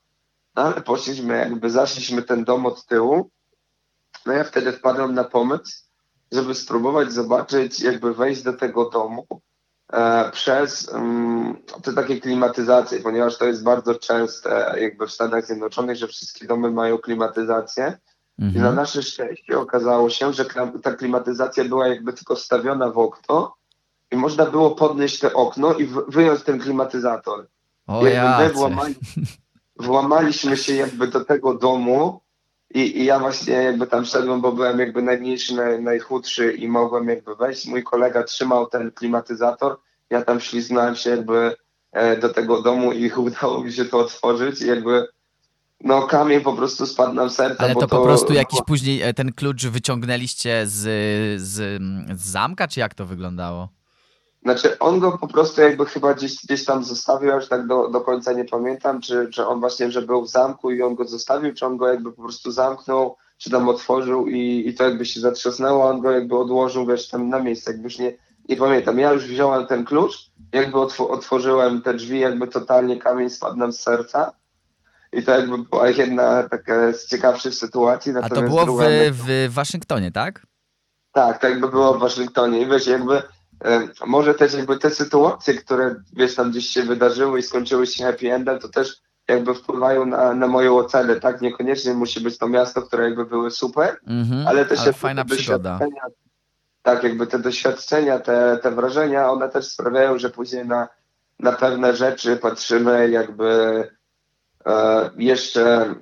[0.55, 3.29] No ale poszliśmy, jakby zaszliśmy ten dom od tyłu.
[4.25, 5.83] No ja wtedy wpadłem na pomysł,
[6.31, 9.27] żeby spróbować zobaczyć, jakby wejść do tego domu
[9.93, 15.97] e, przez um, te takie klimatyzacje, ponieważ to jest bardzo częste jakby w Stanach Zjednoczonych,
[15.97, 17.97] że wszystkie domy mają klimatyzację.
[18.39, 18.57] Mhm.
[18.57, 20.45] I na nasze szczęście okazało się, że
[20.83, 23.55] ta klimatyzacja była jakby tylko wstawiona w okno
[24.11, 27.47] i można było podnieść te okno i wyjąć ten klimatyzator.
[27.87, 28.53] O jakby
[29.79, 32.21] włamaliśmy się jakby do tego domu
[32.73, 37.09] i, i ja właśnie jakby tam szedłem, bo byłem jakby najmniejszy, naj, najchudszy i mogłem
[37.09, 37.67] jakby wejść.
[37.67, 41.55] Mój kolega trzymał ten klimatyzator, ja tam ślizgnąłem się jakby
[41.91, 45.07] e, do tego domu i udało mi się to otworzyć i jakby
[45.83, 47.63] no kamień po prostu spadł nam serce.
[47.63, 50.79] Ale to, to po prostu jakiś później e, ten klucz wyciągnęliście z,
[51.41, 51.81] z,
[52.19, 53.69] z zamka, czy jak to wyglądało?
[54.43, 57.87] Znaczy on go po prostu jakby chyba gdzieś, gdzieś tam zostawił, ja już tak do,
[57.87, 61.05] do końca nie pamiętam, czy, czy on właśnie, że był w zamku i on go
[61.05, 65.05] zostawił, czy on go jakby po prostu zamknął, czy tam otworzył i, i to jakby
[65.05, 68.13] się zatrzasnęło, on go jakby odłożył wiesz tam na miejsce, jakbyś nie,
[68.49, 68.99] nie pamiętam.
[68.99, 73.79] Ja już wziąłem ten klucz, jakby otworzyłem te drzwi, jakby totalnie kamień spadł nam z
[73.79, 74.31] serca.
[75.13, 78.13] I to jakby była jedna taka z ciekawszych sytuacji.
[78.21, 78.81] A to było w,
[79.11, 80.47] w Waszyngtonie, tak?
[81.11, 82.61] Tak, tak jakby było w Waszyngtonie.
[82.61, 83.21] I wiesz, jakby
[84.05, 88.33] może też jakby te sytuacje, które wiesz tam gdzieś się wydarzyły i skończyły się happy
[88.33, 91.41] endem, to też jakby wpływają na, na moją ocenę, tak?
[91.41, 95.25] Niekoniecznie musi być to miasto, które jakby były super, mm -hmm, ale też ale fajna
[95.25, 95.79] przygoda.
[96.81, 100.87] Tak, jakby te doświadczenia, te, te wrażenia, one też sprawiają, że później na,
[101.39, 103.83] na pewne rzeczy patrzymy jakby
[104.65, 105.95] e, jeszcze,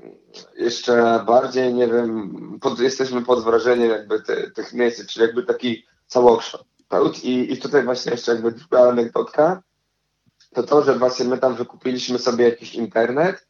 [0.58, 2.32] jeszcze bardziej, nie wiem,
[2.62, 6.70] pod, jesteśmy pod wrażeniem jakby te, tych miejsc, czyli jakby taki całokształt.
[7.24, 9.62] I, I tutaj właśnie jeszcze jakby druga anegdotka,
[10.54, 13.48] to to, że właśnie my tam wykupiliśmy sobie jakiś internet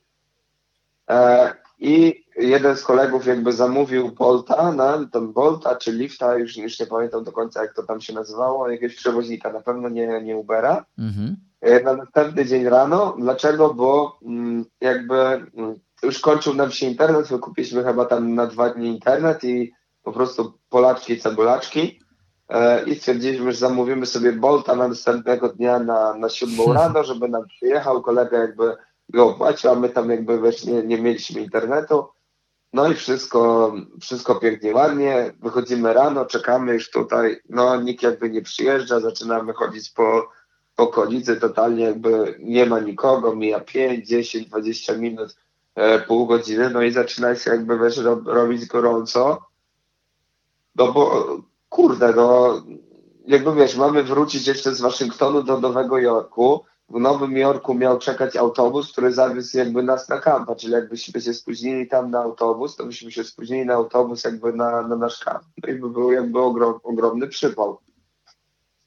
[1.09, 6.79] e, i jeden z kolegów jakby zamówił Bolta, na tam Bolta czy Lifta, już, już
[6.79, 10.37] nie pamiętam do końca jak to tam się nazywało, jakiegoś przewoźnika, na pewno nie, nie
[10.37, 10.85] Ubera.
[10.97, 11.35] Mhm.
[11.61, 13.15] E, na następny dzień rano.
[13.19, 13.73] Dlaczego?
[13.73, 18.87] Bo mm, jakby mm, już kończył nam się internet, wykupiliśmy chyba tam na dwa dni
[18.87, 19.73] internet i
[20.03, 21.99] po prostu Polaczki i cebulaczki.
[22.49, 27.27] E, i stwierdziliśmy, że zamówimy sobie Bolta na następnego dnia na, na siódmą rano, żeby
[27.27, 28.75] nam przyjechał, kolega jakby
[29.09, 32.07] go opłacił, a my tam jakby wiesz, nie, nie mieliśmy internetu.
[32.73, 35.33] No i wszystko, wszystko pięknie, ładnie.
[35.39, 40.29] Wychodzimy rano, czekamy już tutaj, no nikt jakby nie przyjeżdża, zaczynamy chodzić po,
[40.75, 45.35] po okolicy, totalnie jakby nie ma nikogo, mija 5, 10, 20 minut,
[45.75, 49.41] e, pół godziny, no i zaczyna się jakby wiesz, robić gorąco.
[50.75, 51.25] No bo
[51.69, 52.61] kurde, no
[53.27, 56.63] jakby wiesz, mamy wrócić jeszcze z Waszyngtonu do Nowego Jorku.
[56.89, 61.33] W Nowym Jorku miał czekać autobus, który zawiózł jakby nas na kampa, czyli jakbyśmy się
[61.33, 65.43] spóźnili tam na autobus, to byśmy się spóźnili na autobus jakby na, na nasz kamp.
[65.63, 67.77] No i by był jakby ogrom, ogromny przypał.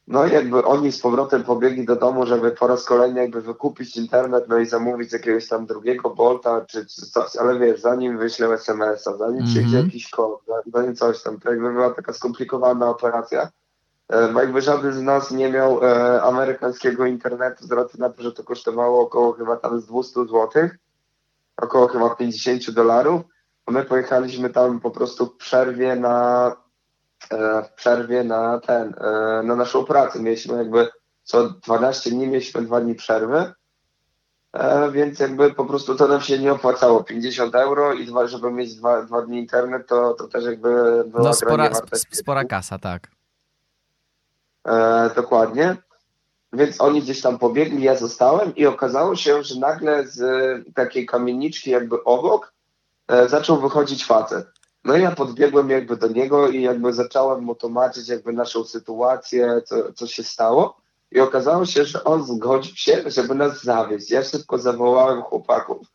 [0.09, 3.97] No i jakby oni z powrotem pobiegli do domu, żeby po raz kolejny jakby wykupić
[3.97, 8.53] internet, no i zamówić jakiegoś tam drugiego Bolta czy, czy coś, ale wiesz, zanim wyślę
[8.53, 9.53] SMS-a, zanim mm -hmm.
[9.53, 10.41] przyjdzie jakiś kod,
[10.73, 13.49] zanim coś tam, to jakby była taka skomplikowana operacja.
[14.33, 15.81] bo jakby żaden z nas nie miał
[16.23, 20.49] amerykańskiego internetu z racji na to, że to kosztowało około chyba tam z 200 zł,
[21.57, 23.23] około chyba 50 dolarów.
[23.69, 26.57] My pojechaliśmy tam po prostu w przerwie na
[27.65, 28.95] w przerwie na ten,
[29.45, 30.21] na naszą pracę.
[30.21, 30.89] Mieliśmy jakby
[31.23, 33.53] co 12 dni mieliśmy dwa dni przerwy,
[34.53, 37.05] e, więc jakby po prostu to nam się nie opłacało.
[37.05, 41.23] 50 euro i dwa, żeby mieć dwa, dwa dni internet, to, to też jakby była
[41.23, 41.71] no, spora,
[42.11, 43.09] spora kasa, tak.
[44.67, 45.77] E, dokładnie.
[46.53, 50.21] Więc oni gdzieś tam pobiegli, ja zostałem i okazało się, że nagle z
[50.75, 52.53] takiej kamieniczki jakby obok
[53.09, 54.47] e, zaczął wychodzić facet.
[54.85, 59.63] No i ja podbiegłem jakby do niego i jakby zacząłem mu tłumaczyć jakby naszą sytuację,
[59.65, 60.83] co, co się stało.
[61.11, 64.11] I okazało się, że on zgodził się, żeby nas zawieźć.
[64.11, 65.87] Ja szybko zawołałem chłopaków.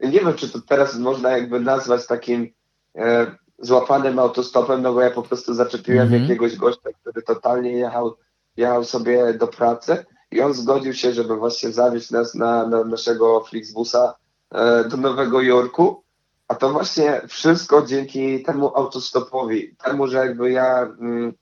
[0.00, 2.52] Nie wiem, czy to teraz można jakby nazwać takim
[2.96, 6.22] e, złapanym autostopem, no bo ja po prostu zaczepiłem mm -hmm.
[6.22, 8.16] jakiegoś gościa, który totalnie jechał,
[8.56, 13.40] jechał sobie do pracy i on zgodził się, żeby właśnie zawieźć nas na, na naszego
[13.40, 14.14] Flixbusa
[14.50, 16.02] e, do Nowego Jorku.
[16.50, 21.32] A to właśnie wszystko dzięki temu autostopowi, temu, że jakby ja mm,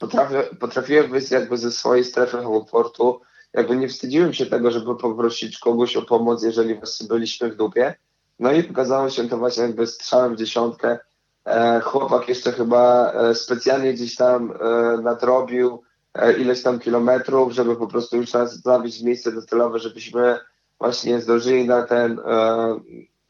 [0.00, 3.20] potrafię, potrafiłem wyjść jakby ze swojej strefy komfortu.
[3.52, 7.94] Jakby nie wstydziłem się tego, żeby poprosić kogoś o pomoc, jeżeli właśnie byliśmy w dupie.
[8.38, 10.98] No i okazało się to właśnie jakby strzałem w dziesiątkę.
[11.44, 15.82] E, chłopak jeszcze chyba e, specjalnie gdzieś tam e, nadrobił
[16.14, 20.38] e, ileś tam kilometrów, żeby po prostu już nas zawieźć w miejsce docelowe, żebyśmy
[20.78, 22.80] właśnie zdążyli na ten e,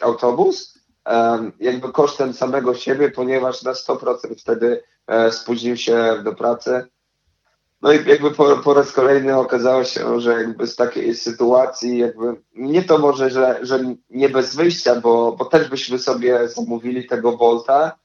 [0.01, 0.80] autobus
[1.61, 6.87] jakby kosztem samego siebie, ponieważ na 100% wtedy e, spóźnił się do pracy.
[7.83, 12.37] No i jakby po, po raz kolejny okazało się, że jakby z takiej sytuacji, jakby
[12.55, 17.37] nie to może, że, że nie bez wyjścia, bo, bo też byśmy sobie zamówili tego
[17.37, 17.99] Bolta,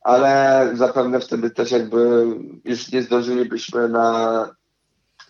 [0.00, 2.26] ale zapewne wtedy też jakby
[2.64, 4.48] już nie zdążylibyśmy na,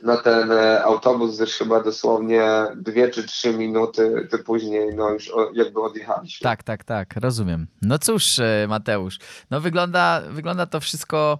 [0.02, 2.42] na ten e, autobus, chyba dosłownie
[2.76, 6.44] dwie czy trzy minuty ty później no już jakby odjechaliśmy.
[6.44, 7.66] Tak, tak, tak, rozumiem.
[7.82, 9.18] No cóż, e, Mateusz,
[9.50, 11.38] no wygląda, wygląda to wszystko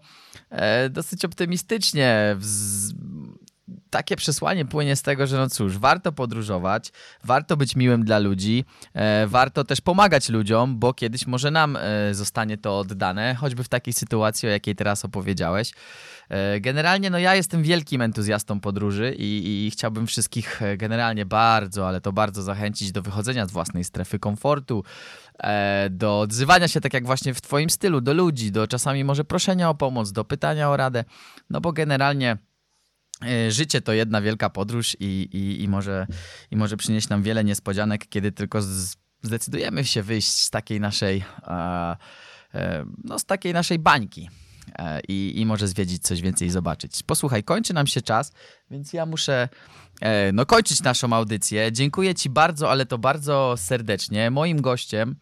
[0.50, 2.36] e, dosyć optymistycznie
[3.90, 6.92] takie przesłanie płynie z tego, że no cóż, warto podróżować,
[7.24, 8.64] warto być miłym dla ludzi,
[9.26, 11.78] warto też pomagać ludziom, bo kiedyś może nam
[12.12, 15.72] zostanie to oddane, choćby w takiej sytuacji, o jakiej teraz opowiedziałeś.
[16.28, 21.88] E, generalnie no ja jestem wielkim entuzjastą podróży i, i chciałbym wszystkich e, generalnie bardzo,
[21.88, 24.84] ale to bardzo zachęcić do wychodzenia z własnej strefy komfortu,
[25.38, 29.24] e, do odzywania się tak jak właśnie w twoim stylu, do ludzi, do czasami może
[29.24, 31.04] proszenia o pomoc, do pytania o radę,
[31.50, 32.36] no bo generalnie
[33.48, 36.06] życie to jedna wielka podróż i, i, i, może,
[36.50, 38.58] i może przynieść nam wiele niespodzianek, kiedy tylko
[39.22, 41.24] zdecydujemy się wyjść z takiej naszej,
[43.04, 44.28] no, z takiej naszej bańki.
[45.08, 47.02] I, I może zwiedzić coś więcej i zobaczyć.
[47.02, 48.32] Posłuchaj, kończy nam się czas,
[48.70, 49.48] więc ja muszę
[50.32, 51.72] no, kończyć naszą audycję.
[51.72, 54.30] Dziękuję Ci bardzo, ale to bardzo serdecznie.
[54.30, 55.16] Moim gościem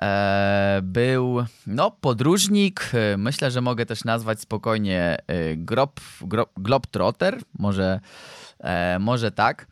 [0.00, 7.40] E, był no, podróżnik, e, myślę, że mogę też nazwać spokojnie e, grob, grob, globetrotter,
[7.58, 8.00] może,
[9.00, 9.66] może tak.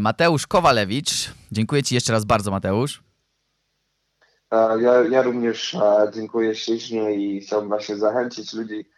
[0.00, 3.02] Mateusz Kowalewicz, dziękuję Ci jeszcze raz bardzo Mateusz.
[4.80, 5.76] Ja, ja również
[6.12, 8.90] dziękuję ślicznie i chciałbym właśnie zachęcić ludzi,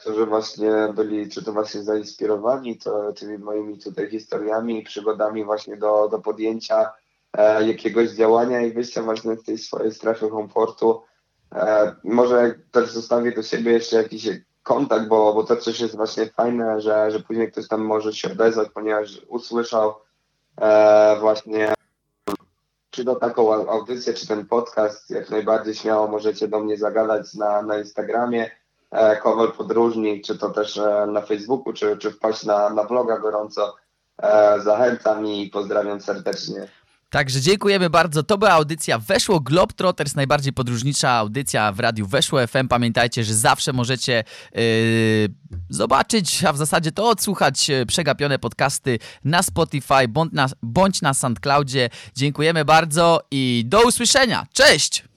[0.00, 5.76] którzy właśnie byli czy to właśnie zainspirowani to, tymi moimi tutaj historiami i przygodami właśnie
[5.76, 6.92] do, do podjęcia
[7.38, 11.02] E, jakiegoś działania i wyjścia właśnie z tej swojej strefy komfortu.
[11.54, 14.28] E, może też zostawię do siebie jeszcze jakiś
[14.62, 18.32] kontakt, bo, bo to coś jest właśnie fajne, że, że później ktoś tam może się
[18.32, 19.94] odezwać, ponieważ usłyszał
[20.60, 21.74] e, właśnie
[22.90, 27.62] czy do taką audycję, czy ten podcast, jak najbardziej śmiało możecie do mnie zagadać na,
[27.62, 28.50] na Instagramie,
[28.90, 33.18] e, Kowal Podróżnik, czy to też e, na Facebooku, czy, czy wpaść na, na bloga
[33.18, 33.76] gorąco.
[34.22, 36.68] E, zachęcam i pozdrawiam serdecznie.
[37.10, 38.22] Także dziękujemy bardzo.
[38.22, 42.68] To była audycja Weszło Globetrotters, najbardziej podróżnicza audycja w radiu Weszło FM.
[42.68, 44.62] Pamiętajcie, że zawsze możecie yy,
[45.68, 51.14] zobaczyć, a w zasadzie to odsłuchać yy, przegapione podcasty na Spotify bądź na, bądź na
[51.14, 51.88] SoundCloudzie.
[52.16, 54.46] Dziękujemy bardzo i do usłyszenia.
[54.52, 55.09] Cześć!